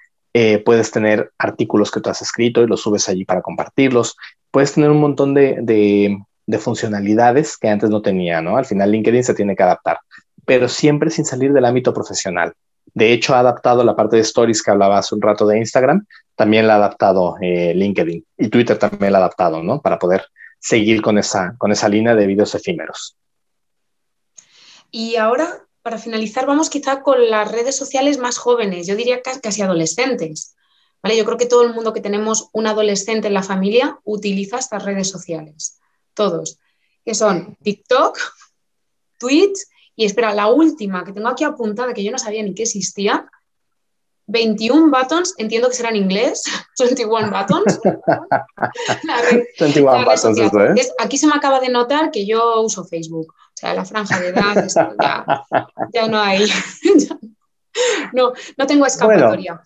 puedes 0.64 0.90
tener 0.90 1.30
artículos 1.38 1.90
que 1.90 2.00
tú 2.00 2.10
has 2.10 2.20
escrito 2.20 2.62
y 2.62 2.66
los 2.66 2.82
subes 2.82 3.08
allí 3.08 3.24
para 3.24 3.42
compartirlos, 3.42 4.16
puedes 4.50 4.72
tener 4.72 4.90
un 4.90 5.00
montón 5.00 5.32
de, 5.34 6.18
de 6.46 6.58
funcionalidades 6.58 7.56
que 7.56 7.68
antes 7.68 7.90
no 7.90 8.02
tenía, 8.02 8.40
¿no? 8.40 8.56
Al 8.56 8.64
final 8.64 8.90
LinkedIn 8.90 9.24
se 9.24 9.34
tiene 9.34 9.56
que 9.56 9.62
adaptar, 9.62 9.98
pero 10.44 10.68
siempre 10.68 11.10
sin 11.10 11.24
salir 11.24 11.52
del 11.52 11.64
ámbito 11.64 11.92
profesional. 11.92 12.54
De 12.94 13.12
hecho, 13.12 13.34
ha 13.34 13.40
adaptado 13.40 13.84
la 13.84 13.96
parte 13.96 14.16
de 14.16 14.22
stories 14.22 14.62
que 14.62 14.70
hablaba 14.70 14.98
hace 14.98 15.14
un 15.14 15.20
rato 15.20 15.46
de 15.46 15.58
Instagram, 15.58 16.06
también 16.34 16.66
la 16.66 16.74
ha 16.74 16.76
adaptado 16.76 17.36
eh, 17.40 17.74
LinkedIn 17.74 18.24
y 18.38 18.48
Twitter 18.48 18.78
también 18.78 19.12
la 19.12 19.18
ha 19.18 19.22
adaptado, 19.22 19.62
¿no? 19.62 19.80
Para 19.80 19.98
poder 19.98 20.26
seguir 20.58 21.02
con 21.02 21.18
esa, 21.18 21.54
con 21.58 21.72
esa 21.72 21.88
línea 21.88 22.14
de 22.14 22.26
videos 22.26 22.54
efímeros. 22.54 23.16
Y 24.90 25.16
ahora, 25.16 25.65
para 25.86 25.98
finalizar, 25.98 26.46
vamos 26.46 26.68
quizá 26.68 27.00
con 27.00 27.30
las 27.30 27.52
redes 27.52 27.76
sociales 27.76 28.18
más 28.18 28.38
jóvenes, 28.38 28.88
yo 28.88 28.96
diría 28.96 29.22
casi 29.22 29.62
adolescentes. 29.62 30.56
¿vale? 31.00 31.16
Yo 31.16 31.24
creo 31.24 31.38
que 31.38 31.46
todo 31.46 31.62
el 31.62 31.74
mundo 31.74 31.92
que 31.92 32.00
tenemos 32.00 32.48
un 32.52 32.66
adolescente 32.66 33.28
en 33.28 33.34
la 33.34 33.44
familia 33.44 34.00
utiliza 34.02 34.58
estas 34.58 34.84
redes 34.84 35.08
sociales 35.08 35.78
todos, 36.12 36.58
que 37.04 37.14
son 37.14 37.56
TikTok, 37.62 38.18
Twitch 39.16 39.58
y 39.94 40.06
espera, 40.06 40.34
la 40.34 40.48
última 40.48 41.04
que 41.04 41.12
tengo 41.12 41.28
aquí 41.28 41.44
apuntada, 41.44 41.94
que 41.94 42.02
yo 42.02 42.10
no 42.10 42.18
sabía 42.18 42.42
ni 42.42 42.52
que 42.52 42.64
existía, 42.64 43.30
21 44.26 44.90
buttons, 44.90 45.34
entiendo 45.38 45.68
que 45.68 45.74
será 45.74 45.90
en 45.90 45.96
inglés, 45.96 46.42
21 46.80 47.30
buttons. 47.30 47.78
21 49.60 50.04
buttons, 50.04 50.38
¿eh? 50.40 50.92
aquí 50.98 51.16
se 51.16 51.28
me 51.28 51.34
acaba 51.34 51.60
de 51.60 51.68
notar 51.68 52.10
que 52.10 52.26
yo 52.26 52.60
uso 52.60 52.84
Facebook, 52.84 53.32
o 53.56 53.58
sea, 53.58 53.72
la 53.72 53.86
franja 53.86 54.20
de 54.20 54.28
edad, 54.28 54.68
ya, 55.94 56.08
no 56.08 56.20
hay, 56.20 56.44
no, 58.12 58.34
no 58.58 58.66
tengo 58.66 58.84
escapatoria. 58.84 59.58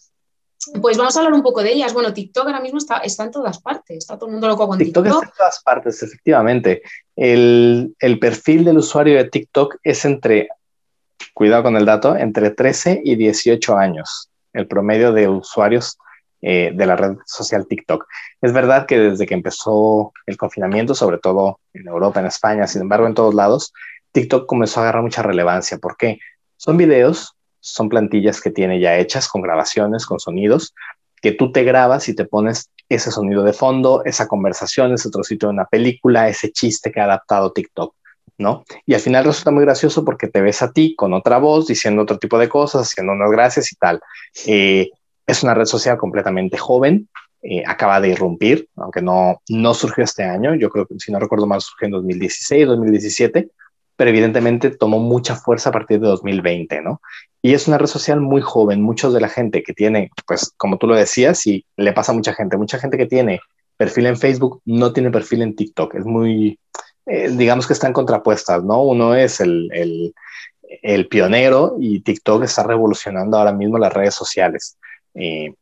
Pues 0.80 0.96
vamos 0.96 1.16
a 1.16 1.20
hablar 1.20 1.32
un 1.32 1.42
poco 1.42 1.60
de 1.60 1.72
ellas. 1.72 1.92
Bueno, 1.92 2.12
TikTok 2.12 2.46
ahora 2.46 2.60
mismo 2.60 2.78
está, 2.78 2.98
está 2.98 3.24
en 3.24 3.32
todas 3.32 3.60
partes, 3.60 3.96
está 3.98 4.16
todo 4.16 4.26
el 4.26 4.32
mundo 4.32 4.46
loco 4.46 4.68
con 4.68 4.78
TikTok. 4.78 5.04
TikTok 5.04 5.22
está 5.22 5.32
en 5.32 5.36
todas 5.38 5.62
partes, 5.64 6.02
efectivamente. 6.04 6.82
El, 7.16 7.96
perfil 8.20 8.64
del 8.64 8.78
usuario 8.78 9.16
de 9.16 9.24
TikTok 9.24 9.78
es 9.82 10.04
entre, 10.04 10.50
cuidado 11.34 11.64
con 11.64 11.76
el 11.76 11.84
dato, 11.84 12.14
entre 12.14 12.50
13 12.50 13.00
y 13.04 13.16
18 13.16 13.76
años, 13.76 14.30
el 14.52 14.68
promedio 14.68 15.12
de 15.12 15.26
usuarios 15.26 15.98
eh, 16.42 16.72
de 16.74 16.86
la 16.86 16.96
red 16.96 17.16
social 17.26 17.66
TikTok. 17.66 18.06
Es 18.40 18.52
verdad 18.52 18.86
que 18.86 18.98
desde 18.98 19.26
que 19.26 19.34
empezó 19.34 20.12
el 20.26 20.36
confinamiento, 20.36 20.94
sobre 20.94 21.18
todo 21.18 21.60
en 21.72 21.86
Europa, 21.86 22.20
en 22.20 22.26
España, 22.26 22.66
sin 22.66 22.82
embargo, 22.82 23.06
en 23.06 23.14
todos 23.14 23.34
lados, 23.34 23.72
TikTok 24.12 24.46
comenzó 24.46 24.80
a 24.80 24.84
agarrar 24.84 25.02
mucha 25.02 25.22
relevancia. 25.22 25.78
¿Por 25.78 25.96
qué? 25.96 26.18
Son 26.56 26.76
videos 26.76 27.36
son 27.60 27.88
plantillas 27.88 28.40
que 28.40 28.50
tiene 28.50 28.80
ya 28.80 28.98
hechas 28.98 29.28
con 29.28 29.42
grabaciones, 29.42 30.06
con 30.06 30.18
sonidos, 30.18 30.74
que 31.22 31.32
tú 31.32 31.52
te 31.52 31.62
grabas 31.62 32.08
y 32.08 32.14
te 32.14 32.24
pones 32.24 32.70
ese 32.88 33.10
sonido 33.10 33.44
de 33.44 33.52
fondo, 33.52 34.02
esa 34.04 34.26
conversación, 34.26 34.92
ese 34.94 35.10
trocito 35.10 35.46
de 35.46 35.52
una 35.52 35.66
película, 35.66 36.28
ese 36.28 36.50
chiste 36.50 36.90
que 36.90 37.00
ha 37.00 37.04
adaptado 37.04 37.52
TikTok, 37.52 37.94
¿no? 38.38 38.64
Y 38.86 38.94
al 38.94 39.00
final 39.00 39.24
resulta 39.24 39.50
muy 39.50 39.62
gracioso 39.62 40.04
porque 40.04 40.26
te 40.26 40.40
ves 40.40 40.62
a 40.62 40.72
ti 40.72 40.96
con 40.96 41.12
otra 41.12 41.38
voz 41.38 41.66
diciendo 41.68 42.02
otro 42.02 42.18
tipo 42.18 42.38
de 42.38 42.48
cosas, 42.48 42.82
haciendo 42.82 43.12
unas 43.12 43.30
gracias 43.30 43.70
y 43.70 43.76
tal. 43.76 44.00
Eh, 44.46 44.90
es 45.30 45.42
una 45.42 45.54
red 45.54 45.66
social 45.66 45.96
completamente 45.96 46.58
joven, 46.58 47.08
eh, 47.42 47.62
acaba 47.66 48.00
de 48.00 48.08
irrumpir, 48.10 48.68
aunque 48.76 49.00
no, 49.00 49.40
no 49.48 49.74
surgió 49.74 50.04
este 50.04 50.24
año, 50.24 50.54
yo 50.54 50.68
creo 50.68 50.86
que 50.86 50.94
si 50.98 51.10
no 51.10 51.18
recuerdo 51.18 51.46
mal 51.46 51.60
surgió 51.60 51.86
en 51.86 51.92
2016, 51.92 52.66
2017, 52.66 53.48
pero 53.96 54.10
evidentemente 54.10 54.70
tomó 54.70 54.98
mucha 54.98 55.36
fuerza 55.36 55.70
a 55.70 55.72
partir 55.72 56.00
de 56.00 56.08
2020, 56.08 56.82
¿no? 56.82 57.00
Y 57.42 57.54
es 57.54 57.68
una 57.68 57.78
red 57.78 57.86
social 57.86 58.20
muy 58.20 58.42
joven, 58.42 58.82
muchos 58.82 59.14
de 59.14 59.20
la 59.20 59.28
gente 59.28 59.62
que 59.62 59.72
tiene, 59.72 60.10
pues 60.26 60.52
como 60.56 60.78
tú 60.78 60.86
lo 60.86 60.94
decías, 60.94 61.46
y 61.46 61.64
le 61.76 61.92
pasa 61.92 62.12
a 62.12 62.14
mucha 62.14 62.34
gente, 62.34 62.56
mucha 62.56 62.78
gente 62.78 62.98
que 62.98 63.06
tiene 63.06 63.40
perfil 63.76 64.06
en 64.06 64.18
Facebook 64.18 64.60
no 64.66 64.92
tiene 64.92 65.10
perfil 65.10 65.40
en 65.40 65.56
TikTok, 65.56 65.94
es 65.94 66.04
muy, 66.04 66.58
eh, 67.06 67.30
digamos 67.30 67.66
que 67.66 67.72
están 67.72 67.94
contrapuestas, 67.94 68.62
¿no? 68.62 68.82
Uno 68.82 69.14
es 69.14 69.40
el, 69.40 69.70
el, 69.72 70.14
el, 70.82 71.08
pionero 71.08 71.76
y 71.80 72.00
TikTok 72.00 72.44
está 72.44 72.62
revolucionando 72.62 73.38
ahora 73.38 73.52
mismo 73.52 73.78
las 73.78 73.92
redes 73.92 74.14
sociales. 74.14 74.76
Eh, 75.14 75.54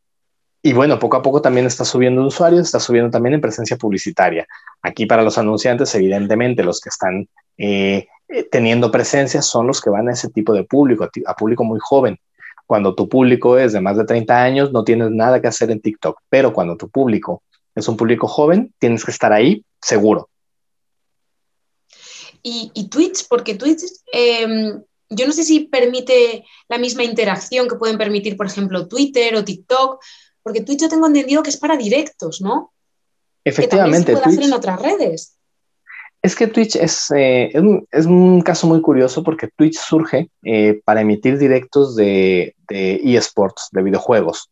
y 0.61 0.73
bueno, 0.73 0.99
poco 0.99 1.17
a 1.17 1.21
poco 1.21 1.41
también 1.41 1.65
está 1.65 1.85
subiendo 1.85 2.25
usuarios, 2.25 2.61
está 2.61 2.79
subiendo 2.79 3.09
también 3.09 3.35
en 3.35 3.41
presencia 3.41 3.77
publicitaria. 3.77 4.45
Aquí 4.81 5.05
para 5.05 5.23
los 5.23 5.37
anunciantes, 5.37 5.93
evidentemente, 5.95 6.63
los 6.63 6.81
que 6.81 6.89
están 6.89 7.29
eh, 7.57 8.07
eh, 8.27 8.43
teniendo 8.43 8.91
presencia 8.91 9.41
son 9.41 9.67
los 9.67 9.81
que 9.81 9.89
van 9.89 10.09
a 10.09 10.13
ese 10.13 10.29
tipo 10.29 10.53
de 10.53 10.65
público, 10.65 11.07
a, 11.25 11.35
público 11.35 11.63
muy 11.63 11.79
joven. 11.81 12.17
Cuando 12.65 12.93
tu 12.93 13.07
público 13.07 13.57
es 13.57 13.73
de 13.73 13.81
más 13.81 13.97
de 13.97 14.05
30 14.05 14.43
años, 14.43 14.71
no 14.71 14.83
tienes 14.83 15.11
nada 15.11 15.41
que 15.41 15.47
hacer 15.47 15.71
en 15.71 15.81
TikTok, 15.81 16.19
pero 16.29 16.51
cuando 16.53 16.75
tu 16.75 16.89
público 16.89 17.41
es 17.73 17.87
un 17.87 17.95
público 17.95 18.27
joven, 18.27 18.73
tienes 18.79 19.05
que 19.05 19.11
estar 19.11 19.31
ahí 19.31 19.63
seguro. 19.81 20.29
Y, 22.41 22.87
Twitch, 22.89 23.27
porque 23.27 23.55
Twitch, 23.55 23.81
em, 24.13 24.81
yo 25.09 25.25
no 25.25 25.33
sé 25.33 25.43
si 25.43 25.61
permite 25.61 26.45
la 26.67 26.77
misma 26.77 27.03
interacción 27.03 27.67
que 27.67 27.75
pueden 27.75 27.97
permitir, 27.97 28.37
por 28.37 28.45
ejemplo, 28.45 28.87
Twitter 28.87 29.35
o 29.35 29.43
TikTok, 29.43 30.01
porque 30.43 30.61
Twitch 30.61 30.81
yo 30.81 30.89
tengo 30.89 31.07
entendido 31.07 31.43
que 31.43 31.49
es 31.49 31.57
para 31.57 31.77
directos, 31.77 32.41
¿no? 32.41 32.73
Efectivamente. 33.43 34.11
Que 34.11 34.17
se 34.17 34.21
puede 34.21 34.35
hacer 34.35 34.47
en 34.47 34.53
otras 34.53 34.81
redes. 34.81 35.35
Es 36.21 36.35
que 36.35 36.47
Twitch 36.47 36.75
es, 36.75 37.11
eh, 37.15 37.51
es, 37.91 38.05
un, 38.05 38.41
caso 38.41 38.67
muy 38.67 38.81
curioso 38.81 39.23
porque 39.23 39.47
Twitch 39.47 39.77
surge 39.77 40.29
eh, 40.43 40.81
para 40.83 41.01
emitir 41.01 41.37
directos 41.37 41.95
de, 41.95 42.55
de 42.67 42.99
eSports, 43.15 43.69
de 43.71 43.83
videojuegos. 43.83 44.49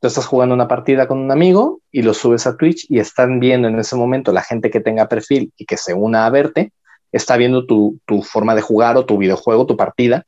Tú 0.00 0.08
estás 0.08 0.24
jugando 0.24 0.54
una 0.54 0.66
partida 0.66 1.06
con 1.06 1.18
un 1.18 1.30
amigo 1.30 1.82
y 1.92 2.00
lo 2.00 2.14
subes 2.14 2.46
a 2.46 2.56
Twitch 2.56 2.86
y 2.88 3.00
están 3.00 3.38
viendo 3.38 3.68
en 3.68 3.78
ese 3.78 3.96
momento 3.96 4.32
la 4.32 4.42
gente 4.42 4.70
que 4.70 4.80
tenga 4.80 5.08
perfil 5.08 5.52
y 5.58 5.66
que 5.66 5.76
se 5.76 5.92
una 5.92 6.24
a 6.24 6.30
verte, 6.30 6.72
está 7.12 7.36
viendo 7.36 7.66
tu, 7.66 7.98
tu 8.06 8.22
forma 8.22 8.54
de 8.54 8.62
jugar 8.62 8.96
o 8.96 9.06
tu 9.06 9.18
videojuego, 9.18 9.66
tu 9.66 9.76
partida 9.76 10.24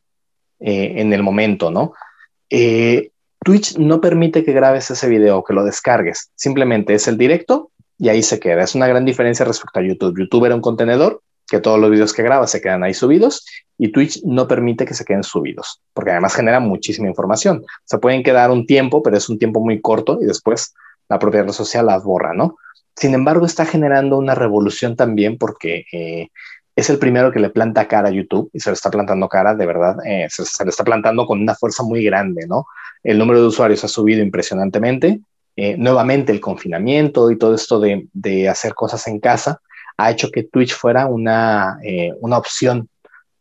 eh, 0.61 0.95
en 0.97 1.12
el 1.12 1.23
momento, 1.23 1.71
¿no? 1.71 1.92
Twitch 3.45 3.77
no 3.77 4.01
permite 4.01 4.45
que 4.45 4.53
grabes 4.53 4.90
ese 4.90 5.09
video, 5.09 5.42
que 5.42 5.55
lo 5.55 5.64
descargues. 5.64 6.31
Simplemente 6.37 6.95
es 6.95 7.09
el 7.09 7.18
directo 7.18 7.71
y 7.99 8.09
ahí 8.09 8.23
se 8.23 8.38
queda. 8.38 8.62
Es 8.62 8.75
una 8.75 8.87
gran 8.87 9.05
diferencia 9.05 9.45
respecto 9.45 9.81
a 9.81 9.83
YouTube. 9.83 10.18
YouTube 10.18 10.45
era 10.45 10.55
un 10.55 10.61
contenedor 10.61 11.23
que 11.49 11.61
todos 11.61 11.79
los 11.79 11.90
videos 11.90 12.12
que 12.12 12.23
grabas 12.23 12.51
se 12.51 12.61
quedan 12.61 12.83
ahí 12.83 12.95
subidos 12.95 13.45
y 13.77 13.90
Twitch 13.90 14.23
no 14.25 14.47
permite 14.49 14.87
que 14.87 14.95
se 14.95 15.05
queden 15.05 15.23
subidos, 15.23 15.83
porque 15.92 16.12
además 16.12 16.35
genera 16.35 16.61
muchísima 16.61 17.09
información. 17.09 17.64
Se 17.85 17.99
pueden 17.99 18.23
quedar 18.23 18.51
un 18.51 18.64
tiempo, 18.64 19.03
pero 19.03 19.16
es 19.16 19.29
un 19.29 19.38
tiempo 19.38 19.61
muy 19.61 19.81
corto 19.81 20.18
y 20.23 20.25
después 20.25 20.73
la 21.09 21.18
propia 21.18 21.42
red 21.42 21.53
social 21.53 21.87
las 21.87 22.05
borra, 22.05 22.33
¿no? 22.33 22.57
Sin 22.97 23.12
embargo, 23.14 23.45
está 23.45 23.66
generando 23.66 24.18
una 24.18 24.35
revolución 24.35 24.97
también 24.97 25.37
porque 25.37 25.85
eh, 25.92 26.29
es 26.75 26.91
el 26.91 26.99
primero 26.99 27.31
que 27.31 27.41
le 27.41 27.51
planta 27.51 27.87
cara 27.87 28.09
a 28.09 28.13
YouTube 28.13 28.51
y 28.53 28.61
se 28.61 28.71
le 28.71 28.75
está 28.75 28.91
plantando 28.91 29.29
cara, 29.29 29.55
de 29.55 29.67
verdad, 29.67 29.97
eh, 30.07 30.27
se, 30.31 30.65
le 30.65 30.71
está 30.71 30.85
plantando 30.85 31.27
con 31.27 31.41
una 31.41 31.55
fuerza 31.55 31.83
muy 31.83 32.05
grande, 32.05 32.47
¿no? 32.47 32.67
El 33.03 33.19
número 33.19 33.41
de 33.41 33.47
usuarios 33.47 33.85
ha 33.85 33.89
subido 33.89 34.23
impresionantemente. 34.23 35.21
Eh, 35.55 35.77
nuevamente 35.77 36.33
el 36.33 36.41
confinamiento 36.41 37.31
y 37.31 37.37
todo 37.37 37.55
esto 37.55 37.79
de, 37.79 38.07
de, 38.15 38.49
hacer 38.49 38.73
cosas 38.73 39.07
en 39.07 39.21
casa 39.21 39.61
ha 39.99 40.11
hecho 40.11 40.31
que 40.31 40.45
Twitch 40.45 40.75
fuera 40.75 41.07
una, 41.07 41.79
una 42.21 42.39
opción 42.39 42.89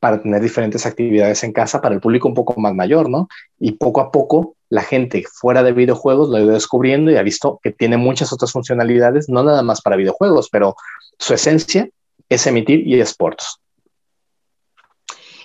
para 0.02 0.22
tener 0.22 0.42
diferentes 0.42 0.86
actividades 0.86 1.44
en 1.46 1.54
casa 1.54 1.80
para 1.80 1.96
el 1.96 2.02
público 2.02 2.28
un 2.28 2.34
poco 2.34 2.60
más 2.60 2.74
mayor, 2.74 3.10
¿no? 3.10 3.30
Y 3.60 3.74
poco 3.74 4.02
a 4.02 4.12
poco 4.12 4.56
la 4.68 4.82
gente 4.82 5.24
fuera 5.32 5.64
de 5.64 5.74
videojuegos 5.74 6.30
lo 6.30 6.38
ha 6.38 6.42
ido 6.42 6.54
descubriendo 6.54 7.12
y 7.12 7.18
ha 7.18 7.24
visto 7.24 7.60
que 7.62 7.72
tiene 7.72 7.98
muchas 7.98 8.34
otras 8.34 8.52
funcionalidades, 8.52 9.30
no 9.30 9.44
nada 9.44 9.62
más 9.62 9.82
para 9.82 9.98
videojuegos, 9.98 10.50
pero 10.50 10.76
su 11.20 11.34
esencia 11.34 11.88
es 12.36 12.48
emitir 12.48 12.88
y 12.88 13.00
esports. 13.00 13.60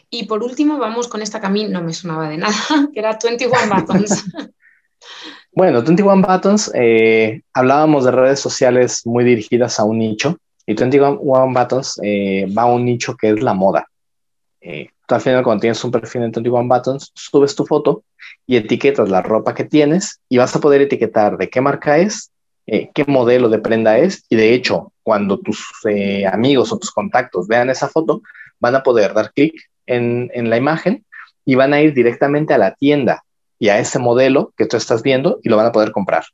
Y 0.08 0.26
por 0.26 0.42
último, 0.42 0.78
vamos 0.78 1.08
con 1.08 1.20
esta 1.20 1.40
que 1.40 1.46
a 1.46 1.50
mí 1.50 1.64
no 1.64 1.82
me 1.82 1.92
sonaba 1.92 2.28
de 2.28 2.38
nada, 2.38 2.54
que 2.94 3.00
era 3.00 3.18
21 3.22 3.54
Buttons. 3.74 4.24
bueno, 5.52 5.82
21 5.82 6.22
Buttons, 6.22 6.70
eh, 6.74 7.42
hablábamos 7.52 8.04
de 8.04 8.12
redes 8.12 8.40
sociales 8.40 9.02
muy 9.04 9.24
dirigidas 9.24 9.80
a 9.80 9.84
un 9.84 9.98
nicho, 9.98 10.38
y 10.66 10.74
21 10.74 11.18
Buttons 11.22 12.00
eh, 12.02 12.46
va 12.56 12.62
a 12.62 12.66
un 12.66 12.84
nicho 12.84 13.16
que 13.16 13.30
es 13.30 13.42
la 13.42 13.54
moda. 13.54 13.86
Eh, 14.60 14.88
tú 15.06 15.14
al 15.14 15.20
final 15.20 15.44
cuando 15.44 15.60
tienes 15.60 15.82
un 15.84 15.90
perfil 15.90 16.22
en 16.22 16.32
21 16.32 16.68
Buttons, 16.68 17.12
subes 17.14 17.54
tu 17.54 17.64
foto 17.64 18.02
y 18.46 18.56
etiquetas 18.56 19.08
la 19.08 19.22
ropa 19.22 19.54
que 19.54 19.64
tienes 19.64 20.20
y 20.28 20.38
vas 20.38 20.54
a 20.56 20.60
poder 20.60 20.82
etiquetar 20.82 21.36
de 21.36 21.48
qué 21.48 21.60
marca 21.60 21.98
es, 21.98 22.30
eh, 22.66 22.90
qué 22.94 23.04
modelo 23.06 23.48
de 23.48 23.58
prenda 23.58 23.98
es 23.98 24.24
y 24.28 24.36
de 24.36 24.54
hecho 24.54 24.92
cuando 25.06 25.38
tus 25.38 25.64
eh, 25.88 26.26
amigos 26.26 26.72
o 26.72 26.78
tus 26.78 26.90
contactos 26.90 27.46
vean 27.46 27.70
esa 27.70 27.86
foto, 27.86 28.22
van 28.58 28.74
a 28.74 28.82
poder 28.82 29.14
dar 29.14 29.32
clic 29.32 29.54
en, 29.86 30.32
en 30.34 30.50
la 30.50 30.56
imagen 30.56 31.06
y 31.44 31.54
van 31.54 31.72
a 31.72 31.80
ir 31.80 31.94
directamente 31.94 32.52
a 32.54 32.58
la 32.58 32.74
tienda 32.74 33.22
y 33.56 33.68
a 33.68 33.78
ese 33.78 34.00
modelo 34.00 34.52
que 34.56 34.66
tú 34.66 34.76
estás 34.76 35.04
viendo 35.04 35.38
y 35.44 35.48
lo 35.48 35.56
van 35.56 35.66
a 35.66 35.70
poder 35.70 35.92
comprar. 35.92 36.24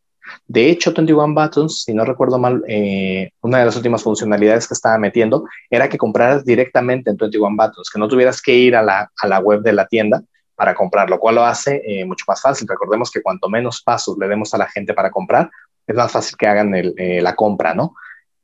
De 0.46 0.70
hecho, 0.70 0.94
21 0.94 1.35
Buttons, 1.35 1.82
si 1.85 1.92
no 1.92 2.06
recuerdo 2.06 2.38
mal, 2.38 2.64
eh, 2.66 3.32
una 3.42 3.58
de 3.58 3.66
las 3.66 3.76
últimas 3.76 4.02
funcionalidades 4.02 4.66
que 4.66 4.72
estaba 4.72 4.96
metiendo 4.96 5.44
era 5.68 5.90
que 5.90 5.98
compraras 5.98 6.42
directamente 6.42 7.11
en 7.11 7.18
21 7.18 7.54
Buttons, 7.54 7.90
que 7.92 7.98
no 7.98 8.08
tuvieras 8.08 8.40
que 8.40 8.54
ir 8.54 8.74
a 8.74 8.82
la, 8.82 9.12
a 9.20 9.28
la 9.28 9.38
web 9.40 9.61
de 9.61 9.74
la 9.74 9.87
tienda 9.87 10.22
para 10.54 10.74
comprar, 10.74 11.11
lo 11.11 11.18
cual 11.18 11.35
lo 11.35 11.44
hace 11.44 11.82
eh, 11.85 12.06
mucho 12.06 12.24
más 12.26 12.40
fácil. 12.40 12.66
Recordemos 12.66 13.11
que 13.11 13.20
cuanto 13.20 13.50
menos 13.50 13.82
pasos 13.82 14.16
le 14.18 14.28
demos 14.28 14.54
a 14.54 14.58
la 14.58 14.66
gente 14.66 14.94
para 14.94 15.11
comprar, 15.11 15.50
es 15.87 15.94
más 15.94 16.11
fácil 16.11 16.38
que 16.38 16.46
hagan 16.46 16.74
eh, 16.74 17.20
la 17.20 17.35
compra, 17.35 17.74
¿no? 17.74 17.92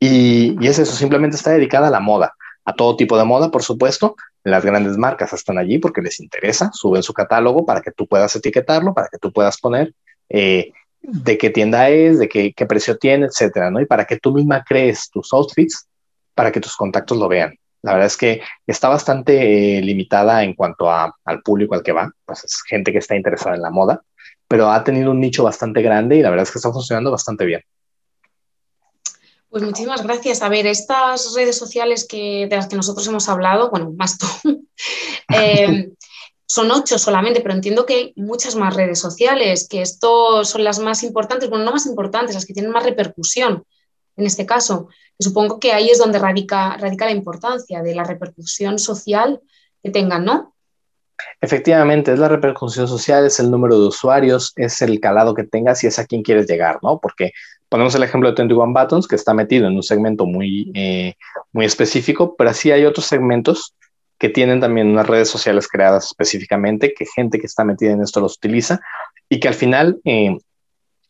Y, 0.01 0.57
es 0.67 0.79
eso, 0.79 0.95
simplemente 0.95 1.37
está 1.37 1.51
dedicada 1.51 1.89
a 1.89 1.91
la 1.91 2.01
moda, 2.01 2.35
a 2.65 2.75
todo 2.75 2.97
tipo 2.97 3.19
de 3.19 3.25
moda, 3.25 3.51
por 3.51 3.63
supuesto. 3.63 4.17
Las 4.45 4.65
grandes 4.65 4.97
marcas 4.97 5.33
están 5.33 5.59
allí 5.59 5.79
porque 5.79 6.01
les 6.01 6.21
interesa, 6.21 6.71
suben 6.73 7.03
su 7.03 7.13
catálogo 7.13 7.67
para 7.67 7.81
que 7.81 7.91
tú 7.91 8.07
puedas 8.07 8.35
etiquetarlo, 8.37 8.95
para 8.95 9.09
que 9.09 9.19
tú 9.19 9.33
puedas 9.33 9.59
poner 9.59 9.93
de 11.03 11.39
qué 11.39 11.51
tienda 11.51 11.89
es, 11.89 12.19
de 12.19 12.29
qué, 12.29 12.67
precio 12.67 12.99
tiene, 12.99 13.27
etcétera, 13.27 13.71
¿no? 13.71 13.81
Y 13.81 13.87
para 13.87 14.05
que 14.05 14.19
tú 14.19 14.33
misma 14.33 14.65
crees 14.67 15.11
tus 15.11 15.33
outfits 15.33 15.87
para 16.35 16.53
que 16.53 16.61
tus 16.61 16.77
contactos 16.77 17.19
lo 17.19 17.29
vean. 17.29 17.55
La 17.83 17.93
verdad 17.93 18.07
es 18.07 18.17
que 18.17 18.43
está 18.67 18.89
bastante 18.89 19.79
eh, 19.79 19.83
limitada 19.83 20.43
en 20.45 20.55
cuanto 20.55 20.91
al 20.91 21.43
público 21.45 21.75
al 21.75 21.83
que 21.83 21.93
va, 21.93 22.11
pues 22.25 22.45
es 22.45 22.63
gente 22.63 22.93
que 22.93 22.99
está 22.99 23.17
interesada 23.17 23.57
en 23.57 23.63
la 23.63 23.71
moda, 23.71 24.03
pero 24.47 24.71
ha 24.71 24.83
tenido 24.85 25.11
un 25.11 25.21
nicho 25.21 25.45
bastante 25.45 25.83
grande 25.83 26.17
y 26.17 26.23
la 26.23 26.31
verdad 26.31 26.45
es 26.45 26.53
que 26.53 26.59
está 26.59 26.73
funcionando 26.73 27.11
bastante 27.11 27.45
bien. 27.45 27.63
Pues 29.51 29.63
muchísimas 29.63 30.03
gracias. 30.03 30.43
A 30.43 30.49
ver, 30.49 30.67
estas 30.67 31.35
redes 31.35 31.57
sociales 31.57 32.07
que, 32.07 32.47
de 32.49 32.57
las 32.57 32.69
que 32.69 32.77
nosotros 32.77 33.07
hemos 33.07 33.29
hablado, 33.29 33.71
bueno, 33.71 33.93
más 33.97 34.19
tú, 34.19 34.27
eh, 35.35 35.91
son 36.47 36.71
ocho 36.71 36.99
solamente, 36.99 37.41
pero 37.41 37.55
entiendo 37.55 37.87
que 37.87 37.95
hay 37.95 38.13
muchas 38.17 38.57
más 38.57 38.75
redes 38.75 38.99
sociales, 38.99 39.67
que 39.69 39.83
esto 39.83 40.45
son 40.45 40.65
las 40.65 40.79
más 40.79 41.03
importantes, 41.03 41.49
bueno, 41.49 41.65
no 41.65 41.73
más 41.73 41.87
importantes, 41.87 42.35
las 42.35 42.47
que 42.47 42.55
tienen 42.55 42.73
más 42.73 42.85
repercusión 42.85 43.65
en 44.19 44.27
este 44.27 44.45
caso. 44.45 44.89
supongo 45.19 45.59
que 45.59 45.73
ahí 45.73 45.89
es 45.89 45.99
donde 45.99 46.19
radica, 46.19 46.77
radica 46.77 47.07
la 47.07 47.13
importancia 47.13 47.83
de 47.83 47.95
la 47.95 48.05
repercusión 48.05 48.79
social 48.79 49.41
que 49.83 49.91
tengan, 49.91 50.25
¿no? 50.25 50.55
Efectivamente, 51.41 52.13
es 52.13 52.19
la 52.19 52.29
repercusión 52.29 52.87
social, 52.87 53.27
es 53.27 53.41
el 53.41 53.51
número 53.51 53.79
de 53.81 53.87
usuarios, 53.87 54.53
es 54.57 54.81
el 54.83 55.01
calado 55.01 55.35
que 55.35 55.45
tengas 55.45 55.83
y 55.83 55.89
es 55.89 55.99
a 55.99 56.07
quién 56.07 56.23
quieres 56.23 56.47
llegar, 56.47 56.79
¿no? 56.83 57.01
Porque 57.01 57.33
ponemos 57.69 57.95
el 57.95 58.03
ejemplo 58.03 58.31
de 58.31 58.35
21 58.35 58.73
Buttons, 58.73 59.07
que 59.07 59.17
está 59.17 59.35
metido 59.35 59.67
en 59.67 59.77
un 59.77 59.83
segmento 59.83 60.27
muy, 60.27 60.71
eh, 60.75 61.15
muy 61.53 61.65
específico, 61.65 62.35
pero 62.37 62.51
así 62.51 62.71
hay 62.71 62.85
otros 62.85 63.07
segmentos 63.07 63.75
que 64.19 64.29
tienen 64.29 64.61
también 64.61 64.89
unas 64.89 65.07
redes 65.07 65.29
sociales 65.29 65.69
creadas 65.69 66.07
específicamente, 66.07 66.93
que 66.93 67.07
gente 67.07 67.39
que 67.39 67.47
está 67.47 67.65
metida 67.65 67.93
en 67.93 68.03
esto 68.03 68.21
los 68.21 68.37
utiliza 68.37 68.81
y 69.29 69.39
que 69.39 69.49
al 69.49 69.55
final 69.55 70.01
eh, 70.05 70.37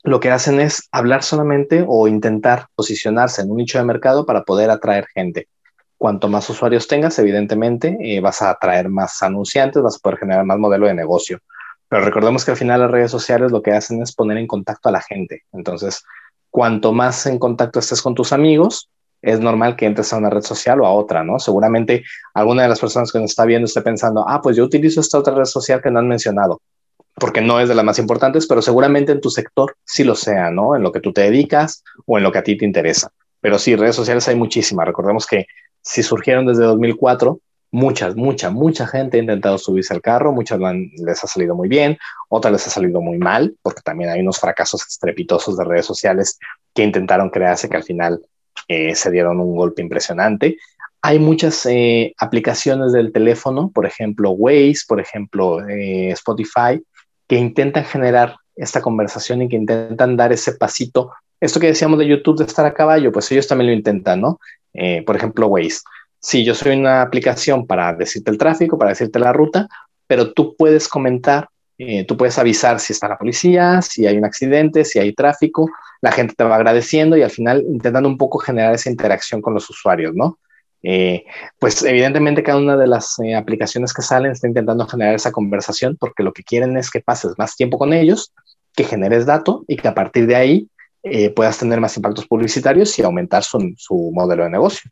lo 0.02 0.20
que 0.20 0.30
hacen 0.30 0.60
es 0.60 0.88
hablar 0.92 1.22
solamente 1.22 1.84
o 1.86 2.06
intentar 2.06 2.66
posicionarse 2.74 3.42
en 3.42 3.50
un 3.50 3.56
nicho 3.56 3.78
de 3.78 3.84
mercado 3.84 4.26
para 4.26 4.44
poder 4.44 4.70
atraer 4.70 5.06
gente. 5.14 5.48
Cuanto 5.96 6.28
más 6.28 6.48
usuarios 6.48 6.86
tengas, 6.86 7.18
evidentemente, 7.18 7.96
eh, 8.00 8.20
vas 8.20 8.42
a 8.42 8.50
atraer 8.50 8.88
más 8.88 9.22
anunciantes, 9.22 9.82
vas 9.82 9.96
a 9.96 9.98
poder 9.98 10.18
generar 10.18 10.44
más 10.44 10.58
modelo 10.58 10.86
de 10.86 10.94
negocio. 10.94 11.40
Pero 11.88 12.04
recordemos 12.04 12.44
que 12.44 12.52
al 12.52 12.56
final 12.56 12.80
las 12.80 12.90
redes 12.90 13.10
sociales 13.10 13.50
lo 13.50 13.62
que 13.62 13.72
hacen 13.72 14.02
es 14.02 14.14
poner 14.14 14.36
en 14.36 14.46
contacto 14.46 14.88
a 14.88 14.92
la 14.92 15.00
gente. 15.00 15.44
Entonces, 15.52 16.04
cuanto 16.50 16.92
más 16.92 17.26
en 17.26 17.38
contacto 17.38 17.78
estés 17.78 18.02
con 18.02 18.14
tus 18.14 18.32
amigos, 18.32 18.88
es 19.22 19.40
normal 19.40 19.76
que 19.76 19.86
entres 19.86 20.12
a 20.12 20.16
una 20.16 20.30
red 20.30 20.42
social 20.42 20.80
o 20.80 20.86
a 20.86 20.92
otra, 20.92 21.24
¿no? 21.24 21.38
Seguramente 21.38 22.04
alguna 22.34 22.62
de 22.62 22.68
las 22.68 22.80
personas 22.80 23.10
que 23.10 23.18
nos 23.18 23.30
está 23.30 23.44
viendo 23.44 23.66
esté 23.66 23.82
pensando, 23.82 24.24
ah, 24.28 24.40
pues 24.40 24.56
yo 24.56 24.64
utilizo 24.64 25.00
esta 25.00 25.18
otra 25.18 25.34
red 25.34 25.44
social 25.44 25.82
que 25.82 25.90
no 25.90 25.98
han 25.98 26.08
mencionado, 26.08 26.60
porque 27.14 27.40
no 27.40 27.60
es 27.60 27.68
de 27.68 27.74
las 27.74 27.84
más 27.84 27.98
importantes, 27.98 28.46
pero 28.46 28.62
seguramente 28.62 29.12
en 29.12 29.20
tu 29.20 29.30
sector 29.30 29.74
sí 29.84 30.04
lo 30.04 30.14
sea, 30.14 30.50
¿no? 30.50 30.76
En 30.76 30.82
lo 30.82 30.92
que 30.92 31.00
tú 31.00 31.12
te 31.12 31.22
dedicas 31.22 31.82
o 32.06 32.18
en 32.18 32.24
lo 32.24 32.30
que 32.30 32.38
a 32.38 32.44
ti 32.44 32.56
te 32.56 32.64
interesa. 32.64 33.10
Pero 33.40 33.58
sí, 33.58 33.76
redes 33.76 33.96
sociales 33.96 34.26
hay 34.28 34.36
muchísimas. 34.36 34.86
Recordemos 34.86 35.26
que 35.26 35.46
si 35.82 36.02
surgieron 36.02 36.46
desde 36.46 36.64
2004, 36.64 37.40
muchas, 37.70 38.16
mucha, 38.16 38.50
mucha 38.50 38.86
gente 38.86 39.18
ha 39.18 39.20
intentado 39.20 39.58
subirse 39.58 39.92
al 39.94 40.00
carro, 40.00 40.32
muchas 40.32 40.58
les 40.60 41.24
ha 41.24 41.26
salido 41.26 41.54
muy 41.54 41.68
bien, 41.68 41.98
otras 42.28 42.52
les 42.52 42.66
ha 42.66 42.70
salido 42.70 43.00
muy 43.00 43.18
mal, 43.18 43.56
porque 43.62 43.82
también 43.82 44.10
hay 44.10 44.20
unos 44.20 44.38
fracasos 44.38 44.86
estrepitosos 44.86 45.56
de 45.56 45.64
redes 45.64 45.86
sociales 45.86 46.38
que 46.74 46.82
intentaron 46.82 47.30
crearse 47.30 47.68
que 47.68 47.76
al 47.76 47.84
final 47.84 48.20
eh, 48.68 48.94
se 48.94 49.10
dieron 49.10 49.40
un 49.40 49.56
golpe 49.56 49.82
impresionante. 49.82 50.56
Hay 51.02 51.18
muchas 51.18 51.64
eh, 51.66 52.14
aplicaciones 52.18 52.92
del 52.92 53.12
teléfono, 53.12 53.70
por 53.72 53.86
ejemplo 53.86 54.30
Waze, 54.30 54.80
por 54.86 55.00
ejemplo 55.00 55.66
eh, 55.68 56.10
Spotify, 56.10 56.82
que 57.28 57.36
intentan 57.36 57.84
generar 57.84 58.36
esta 58.56 58.82
conversación 58.82 59.42
y 59.42 59.48
que 59.48 59.56
intentan 59.56 60.16
dar 60.16 60.32
ese 60.32 60.52
pasito. 60.52 61.12
Esto 61.40 61.60
que 61.60 61.68
decíamos 61.68 62.00
de 62.00 62.08
YouTube 62.08 62.38
de 62.38 62.44
estar 62.44 62.66
a 62.66 62.74
caballo, 62.74 63.12
pues 63.12 63.30
ellos 63.30 63.46
también 63.46 63.70
lo 63.70 63.76
intentan, 63.76 64.20
¿no? 64.20 64.40
por 65.04 65.16
ejemplo, 65.16 65.48
Waze. 65.48 65.80
Sí, 66.20 66.44
yo 66.44 66.54
soy 66.54 66.76
una 66.76 67.02
aplicación 67.02 67.66
para 67.66 67.92
decirte 67.94 68.30
el 68.30 68.38
tráfico, 68.38 68.78
para 68.78 68.90
decirte 68.90 69.18
la 69.18 69.32
ruta, 69.32 69.68
pero 70.06 70.32
tú 70.32 70.56
puedes 70.56 70.88
comentar, 70.88 71.48
tú 72.08 72.16
puedes 72.16 72.38
avisar 72.38 72.80
si 72.80 72.92
está 72.92 73.08
la 73.08 73.18
policía, 73.18 73.80
si 73.82 74.06
hay 74.06 74.16
un 74.16 74.24
accidente, 74.24 74.84
si 74.84 74.98
hay 74.98 75.12
tráfico, 75.12 75.70
la 76.00 76.12
gente 76.12 76.34
te 76.36 76.44
va 76.44 76.56
agradeciendo 76.56 77.16
y 77.16 77.22
al 77.22 77.30
final 77.30 77.64
intentando 77.68 78.08
un 78.08 78.18
poco 78.18 78.38
generar 78.38 78.74
esa 78.74 78.90
interacción 78.90 79.40
con 79.40 79.54
los 79.54 79.68
usuarios, 79.70 80.14
¿no? 80.14 80.38
Eh, 80.82 81.24
pues 81.58 81.82
evidentemente 81.82 82.42
cada 82.42 82.58
una 82.58 82.76
de 82.76 82.86
las 82.86 83.18
eh, 83.18 83.34
aplicaciones 83.34 83.92
que 83.92 84.02
salen 84.02 84.30
está 84.30 84.46
intentando 84.46 84.86
generar 84.86 85.14
esa 85.14 85.32
conversación 85.32 85.96
porque 85.98 86.22
lo 86.22 86.32
que 86.32 86.44
quieren 86.44 86.76
es 86.76 86.88
que 86.90 87.00
pases 87.00 87.32
más 87.36 87.56
tiempo 87.56 87.78
con 87.78 87.92
ellos, 87.92 88.32
que 88.76 88.84
generes 88.84 89.26
datos 89.26 89.62
y 89.66 89.76
que 89.76 89.88
a 89.88 89.94
partir 89.94 90.26
de 90.28 90.36
ahí 90.36 90.68
eh, 91.02 91.30
puedas 91.30 91.58
tener 91.58 91.80
más 91.80 91.96
impactos 91.96 92.26
publicitarios 92.26 92.96
y 92.98 93.02
aumentar 93.02 93.42
su 93.42 94.10
modelo 94.14 94.44
de 94.44 94.50
negocio. 94.50 94.90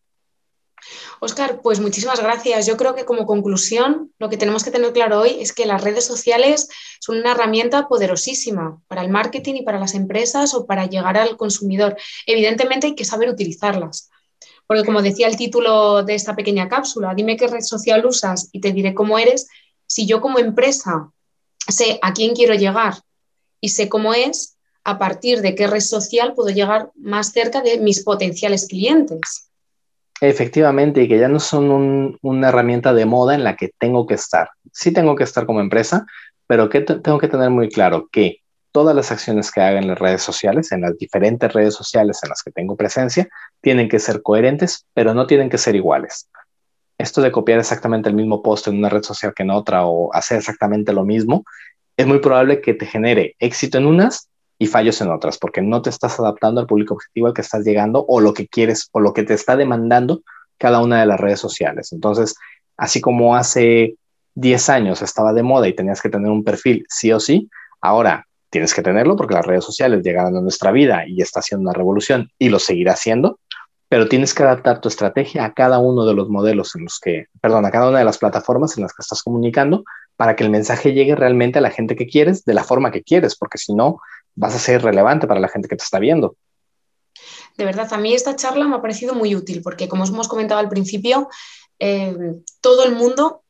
Oscar, 1.21 1.61
pues 1.63 1.81
muchísimas 1.81 2.21
gracias. 2.21 2.67
Yo 2.67 2.77
creo 2.77 2.95
que 2.95 3.05
como 3.05 3.27
conclusión, 3.27 4.13
lo 4.19 4.29
que 4.29 4.37
tenemos 4.37 4.65
que 4.65 4.71
tener 4.71 4.93
claro 4.93 5.21
hoy 5.21 5.37
es 5.41 5.53
que 5.53 5.67
las 5.67 5.83
redes 5.83 6.05
sociales 6.05 6.69
son 7.01 7.19
una 7.19 7.33
herramienta 7.33 7.89
poderosísima 7.89 8.81
para 8.87 9.03
el 9.03 9.09
marketing 9.09 9.55
y 9.55 9.63
para 9.63 9.79
las 9.79 9.95
empresas 9.95 10.55
o 10.55 10.67
para 10.67 10.87
llegar 10.87 11.17
al 11.17 11.37
consumidor. 11.37 11.97
Evidentemente 12.27 12.89
hay 12.89 12.95
que 12.95 13.05
saber 13.05 13.29
utilizarlas. 13.29 14.11
Porque 14.67 14.85
como 14.85 15.01
decía 15.01 15.29
el 15.29 15.37
título 15.37 16.03
de 16.03 16.15
esta 16.15 16.35
pequeña 16.35 16.69
cápsula, 16.69 17.15
dime 17.15 17.37
qué 17.37 17.47
red 17.47 17.61
social 17.61 18.05
usas 18.05 18.49
y 18.53 18.61
te 18.61 18.73
diré 18.73 18.95
cómo 18.95 19.19
eres. 19.19 19.49
Si 19.87 20.07
yo 20.07 20.21
como 20.21 20.39
empresa 20.39 21.13
sé 21.69 21.99
a 22.03 22.13
quién 22.13 22.35
quiero 22.35 22.55
llegar 22.55 22.95
y 23.61 23.71
sé 23.71 23.89
cómo 23.89 24.13
es, 24.13 24.57
a 24.85 24.99
partir 24.99 25.41
de 25.41 25.55
qué 25.55 25.67
red 25.67 25.81
social 25.81 26.35
puedo 26.35 26.51
llegar 26.51 26.91
más 26.95 27.33
cerca 27.33 27.61
de 27.61 27.79
mis 27.79 28.05
potenciales 28.05 28.67
clientes. 28.69 29.46
Efectivamente, 30.21 31.03
y 31.03 31.09
que 31.09 31.19
ya 31.19 31.29
no 31.29 31.41
son 31.41 32.19
una 32.23 32.49
herramienta 32.49 32.95
de 32.95 33.05
moda 33.05 33.35
en 33.35 33.45
la 33.45 33.57
que 33.57 33.71
tengo 33.79 34.07
que 34.07 34.15
estar. 34.15 34.49
Sí 34.73 34.93
tengo 34.93 35.15
que 35.15 35.25
estar 35.25 35.45
como 35.45 35.61
empresa, 35.61 36.07
pero 36.47 36.69
que 36.69 36.81
tengo 36.81 37.19
que 37.19 37.29
tener 37.29 37.51
muy 37.51 37.69
claro 37.69 38.09
que 38.11 38.39
todas 38.73 38.95
las 38.95 39.11
acciones 39.13 39.51
que 39.51 39.61
haga 39.61 39.79
en 39.79 39.89
las 39.89 39.99
redes 39.99 40.23
sociales, 40.23 40.73
en 40.73 40.83
las 40.83 40.97
diferentes 40.99 41.53
redes 41.53 41.75
sociales 41.75 42.21
en 42.23 42.31
las 42.31 42.43
que 42.43 42.51
tengo 42.51 42.77
presencia, 42.77 43.29
tienen 43.61 43.89
que 43.89 43.99
ser 43.99 44.23
coherentes, 44.23 44.87
pero 44.95 45.15
no 45.15 45.27
tienen 45.27 45.51
que 45.51 45.59
ser 45.59 45.77
iguales. 45.77 46.29
Esto 46.99 47.21
de 47.21 47.33
copiar 47.33 47.59
exactamente 47.59 48.09
el 48.09 48.15
mismo 48.15 48.43
post 48.43 48.69
en 48.69 48.79
una 48.79 48.89
red 48.89 49.03
social 49.03 49.35
que 49.35 49.43
en 49.43 49.51
otra 49.51 49.87
o 49.87 50.15
hacer 50.15 50.39
exactamente 50.39 50.93
lo 50.93 51.05
mismo, 51.05 51.45
es 51.97 52.07
muy 52.07 52.21
probable 52.21 52.61
que 52.61 52.75
te 52.75 52.87
genere 52.87 53.35
éxito 53.39 53.79
en 53.79 53.87
unas 53.87 54.29
y 54.59 54.67
fallos 54.67 55.01
en 55.01 55.11
otras, 55.11 55.39
porque 55.39 55.63
no 55.63 55.83
te 55.83 55.91
estás 55.91 56.19
adaptando 56.19 56.61
al 56.61 56.67
público 56.67 56.95
objetivo 56.95 57.27
al 57.27 57.35
que 57.35 57.43
estás 57.43 57.65
llegando 57.65 58.05
o 58.09 58.21
lo 58.21 58.33
que 58.33 58.49
quieres 58.49 58.89
o 58.93 59.01
lo 59.01 59.13
que 59.13 59.23
te 59.23 59.35
está 59.35 59.57
demandando 59.57 60.23
cada 60.59 60.81
una 60.81 61.01
de 61.01 61.07
las 61.07 61.21
redes 61.21 61.41
sociales. 61.41 61.93
Entonces, 61.93 62.35
así 62.77 63.01
como 63.01 63.37
hace 63.37 63.97
10 64.35 64.69
años 64.69 65.03
estaba 65.03 65.33
de 65.33 65.43
moda 65.43 65.69
y 65.69 65.75
tenías 65.75 66.01
que 66.01 66.09
tener 66.09 66.31
un 66.31 66.45
perfil 66.45 66.87
sí 66.89 67.13
o 67.13 67.21
sí, 67.21 67.51
ahora 67.81 68.27
tienes 68.51 68.73
que 68.73 68.83
tenerlo 68.83 69.17
porque 69.17 69.35
las 69.35 69.45
redes 69.45 69.65
sociales 69.65 70.03
llegaron 70.03 70.37
a 70.37 70.41
nuestra 70.41 70.73
vida 70.73 71.05
y 71.07 71.21
está 71.21 71.41
haciendo 71.41 71.69
una 71.69 71.77
revolución 71.77 72.31
y 72.39 72.49
lo 72.49 72.59
seguirá 72.59 72.93
haciendo, 72.93 73.39
pero 73.89 74.09
tienes 74.09 74.35
que 74.35 74.43
adaptar 74.43 74.81
tu 74.81 74.89
estrategia 74.89 75.45
a 75.45 75.53
cada 75.53 75.79
uno 75.79 76.05
de 76.07 76.15
los 76.15 76.29
modelos 76.29 76.75
en 76.75 76.85
los 76.85 76.99
que, 76.99 77.27
perdón, 77.41 77.67
a 77.67 77.71
cada 77.71 77.89
una 77.89 77.99
de 77.99 78.05
las 78.05 78.19
plataformas 78.19 78.77
en 78.77 78.83
las 78.83 78.93
que 78.93 79.03
estás 79.03 79.23
comunicando 79.23 79.85
para 80.17 80.35
que 80.35 80.45
el 80.45 80.51
mensaje 80.51 80.93
llegue 80.93 81.15
realmente 81.15 81.59
a 81.59 81.63
la 81.63 81.71
gente 81.71 81.95
que 81.95 82.07
quieres 82.07 82.45
de 82.45 82.55
la 82.55 82.65
forma 82.65 82.91
que 82.91 83.03
quieres, 83.03 83.37
porque 83.37 83.59
si 83.59 83.75
no, 83.75 84.01
vas 84.37 84.55
a 84.55 84.59
ser 84.59 84.83
relevante 84.83 85.27
para 85.27 85.41
la 85.41 85.49
gente 85.49 85.69
que 85.69 85.77
te 85.77 85.83
está 85.83 85.99
viendo. 85.99 86.37
De 87.57 87.65
verdad, 87.65 87.93
a 87.93 87.99
mí 87.99 88.13
esta 88.13 88.37
charla 88.37 88.69
me 88.69 88.77
ha 88.77 88.83
parecido 88.83 89.15
muy 89.15 89.35
útil 89.35 89.63
porque, 89.63 89.89
como 89.89 90.05
os 90.05 90.11
hemos 90.11 90.29
comentado 90.29 90.61
al 90.61 90.69
principio, 90.69 91.29
eh, 91.79 92.15
todo 92.61 92.85
el 92.85 92.95
mundo 92.95 93.43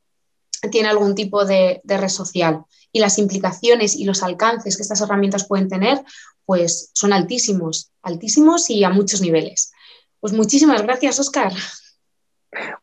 tiene 0.70 0.88
algún 0.88 1.14
tipo 1.14 1.44
de, 1.44 1.80
red 1.84 2.08
social 2.08 2.64
y 2.92 3.00
las 3.00 3.18
implicaciones 3.18 3.94
y 3.94 4.04
los 4.04 4.22
alcances 4.22 4.76
que 4.76 4.82
estas 4.82 5.00
herramientas 5.00 5.46
pueden 5.46 5.68
tener, 5.68 6.02
pues 6.44 6.90
son 6.94 7.12
altísimos, 7.12 7.90
altísimos 8.02 8.70
y 8.70 8.84
a 8.84 8.90
muchos 8.90 9.20
niveles. 9.20 9.72
Pues 10.20 10.32
muchísimas 10.32 10.82
gracias, 10.82 11.18
Oscar. 11.18 11.52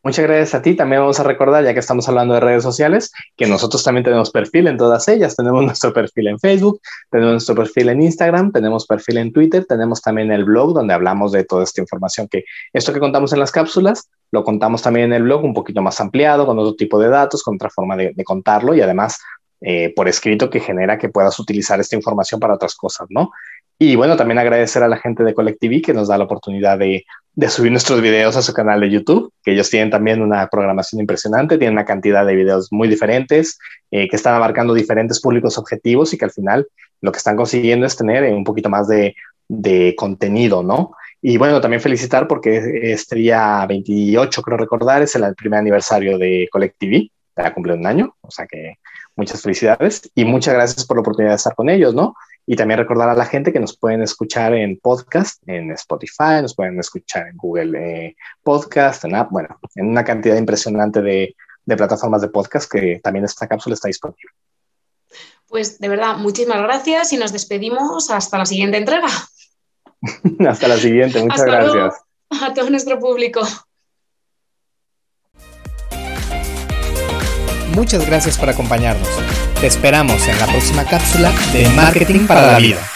Muchas 0.04 0.26
gracias 0.26 0.56
a 0.56 0.62
ti. 0.62 0.76
También 0.76 1.02
vamos 1.02 1.20
a 1.20 1.24
recordar, 1.24 1.64
ya 1.64 1.74
que 1.74 1.80
estamos 1.80 2.08
hablando 2.10 2.34
de 2.34 2.40
redes 2.40 2.64
sociales, 2.64 3.12
que 3.36 3.48
nosotros 3.48 3.84
también 3.84 4.04
tenemos 4.04 4.32
perfil 4.32 4.68
en 4.68 4.78
todas 4.78 5.08
ellas. 5.08 5.36
Tenemos 5.36 5.64
nuestro 5.64 5.94
perfil 5.94 6.28
en 6.28 6.40
Facebook, 6.40 6.82
tenemos 7.10 7.34
nuestro 7.34 7.56
perfil 7.56 7.90
en 7.90 8.02
Instagram, 8.02 8.52
tenemos 8.52 8.86
perfil 8.86 9.18
en 9.18 9.34
Twitter, 9.34 9.66
tenemos 9.66 10.02
también 10.02 10.32
el 10.32 10.46
blog 10.46 10.74
donde 10.74 10.94
hablamos 10.94 11.32
de 11.32 11.44
toda 11.44 11.64
esta 11.64 11.82
información 11.82 12.28
que 12.28 12.44
esto 12.74 12.94
que 12.94 13.00
contamos 13.00 13.34
en 13.34 13.40
las 13.40 13.52
cápsulas, 13.52 14.10
lo 14.32 14.44
contamos 14.44 14.82
también 14.82 15.08
en 15.08 15.14
el 15.14 15.24
blog 15.24 15.44
un 15.44 15.54
poquito 15.54 15.82
más 15.82 16.00
ampliado, 16.02 16.46
con 16.46 16.58
otro 16.58 16.76
tipo 16.76 17.00
de 17.00 17.10
datos, 17.10 17.44
con 17.44 17.56
otra 17.56 17.70
forma 17.70 17.96
de, 17.96 18.14
contarlo 18.24 18.74
y 18.74 18.82
además 18.82 19.20
eh, 19.62 19.94
por 19.96 20.08
escrito 20.08 20.50
que 20.50 20.60
genera 20.60 20.98
que 20.98 21.10
puedas 21.10 21.40
utilizar 21.40 21.80
esta 21.80 21.96
información 21.96 22.40
para 22.40 22.56
otras 22.56 22.76
cosas, 22.76 23.08
¿no? 23.10 23.32
Y 23.86 23.98
bueno, 23.98 24.16
también 24.16 24.40
agradecer 24.40 24.82
a 24.82 24.88
la 24.88 24.96
gente 24.96 25.26
de 25.26 25.34
Collective 25.34 25.82
que 25.82 25.94
nos 25.94 26.08
da 26.08 26.18
la 26.18 26.24
oportunidad 26.24 26.78
de, 26.78 27.04
subir 27.50 27.70
nuestros 27.70 28.00
videos 28.00 28.38
a 28.38 28.42
su 28.42 28.54
canal 28.54 28.80
de 28.80 28.90
YouTube, 28.90 29.34
que 29.44 29.52
ellos 29.52 29.70
tienen 29.70 29.90
también 29.90 30.22
una 30.22 30.48
programación 30.48 31.02
impresionante, 31.02 31.58
tienen 31.58 31.74
una 31.74 31.84
cantidad 31.84 32.26
de 32.26 32.34
videos 32.34 32.70
muy 32.72 32.88
diferentes, 32.88 33.60
eh, 33.92 34.08
que 34.08 34.16
están 34.16 34.36
abarcando 34.36 34.74
diferentes 34.74 35.20
públicos 35.20 35.58
objetivos 35.58 36.14
y 36.14 36.18
que 36.18 36.24
al 36.24 36.32
final 36.32 36.66
lo 37.02 37.12
que 37.12 37.18
están 37.18 37.36
consiguiendo 37.36 37.86
es 37.86 37.98
tener 37.98 38.24
un 38.34 38.46
poquito 38.46 38.70
más 38.70 38.88
de, 38.88 39.16
contenido, 39.98 40.64
¿no? 40.64 40.94
Y 41.22 41.36
bueno, 41.38 41.60
también 41.60 41.82
felicitar 41.82 42.26
porque 42.26 42.94
este 42.94 43.18
día 43.18 43.66
28, 43.68 44.42
creo 44.42 44.58
recordar, 44.58 45.02
es 45.02 45.14
el 45.16 45.36
primer 45.36 45.60
aniversario 45.60 46.18
de 46.18 46.48
Collective, 46.50 47.12
ha 47.36 47.54
cumplido 47.54 47.78
un 47.78 47.86
año, 47.86 48.16
o 48.22 48.32
sea 48.32 48.48
que 48.48 48.76
muchas 49.16 49.42
felicidades 49.42 50.10
y 50.16 50.24
muchas 50.24 50.54
gracias 50.54 50.86
por 50.86 50.96
la 50.96 51.02
oportunidad 51.02 51.34
de 51.34 51.38
estar 51.38 51.56
con 51.56 51.70
ellos, 51.70 51.94
¿no? 51.94 52.16
Y 52.46 52.56
también 52.56 52.80
recordar 52.80 53.10
a 53.10 53.16
la 53.16 53.26
gente 53.26 53.54
que 53.54 53.60
nos 53.60 53.78
pueden 53.78 54.02
escuchar 54.02 54.54
en 54.54 54.78
podcast, 54.80 55.42
en 55.48 55.72
Spotify, 55.72 56.42
nos 56.42 56.56
pueden 56.56 56.78
escuchar 56.80 57.28
en 57.28 57.38
Google 57.38 57.80
eh, 57.80 58.16
Podcast, 58.44 59.06
en 59.06 59.16
App, 59.16 59.32
bueno, 59.32 59.60
en 59.76 59.88
una 59.88 60.04
cantidad 60.04 60.36
impresionante 60.36 61.02
de, 61.02 61.36
de 61.66 61.78
plataformas 61.78 62.22
de 62.22 62.28
podcast 62.28 62.70
que 62.70 63.00
también 63.02 63.26
esta 63.26 63.48
cápsula 63.48 63.76
está 63.76 63.88
disponible. 63.88 64.32
Pues 65.48 65.80
de 65.80 65.88
verdad, 65.88 66.18
muchísimas 66.18 66.62
gracias 66.62 67.14
y 67.14 67.18
nos 67.18 67.32
despedimos 67.32 68.10
hasta 68.10 68.38
la 68.38 68.46
siguiente 68.46 68.78
entrega. 68.78 69.08
hasta 70.50 70.68
la 70.68 70.78
siguiente, 70.78 71.22
muchas 71.22 71.46
gracias. 71.46 71.96
a 72.30 72.54
todo 72.54 72.70
nuestro 72.70 73.00
público. 73.00 73.42
Muchas 77.76 78.06
gracias 78.06 78.38
por 78.38 78.50
acompañarnos. 78.50 79.08
Te 79.64 79.68
esperamos 79.68 80.28
en 80.28 80.38
la 80.40 80.46
próxima 80.46 80.84
cápsula 80.84 81.32
de 81.54 81.70
Marketing 81.70 82.28
para 82.28 82.52
la 82.52 82.58
Vida. 82.60 82.93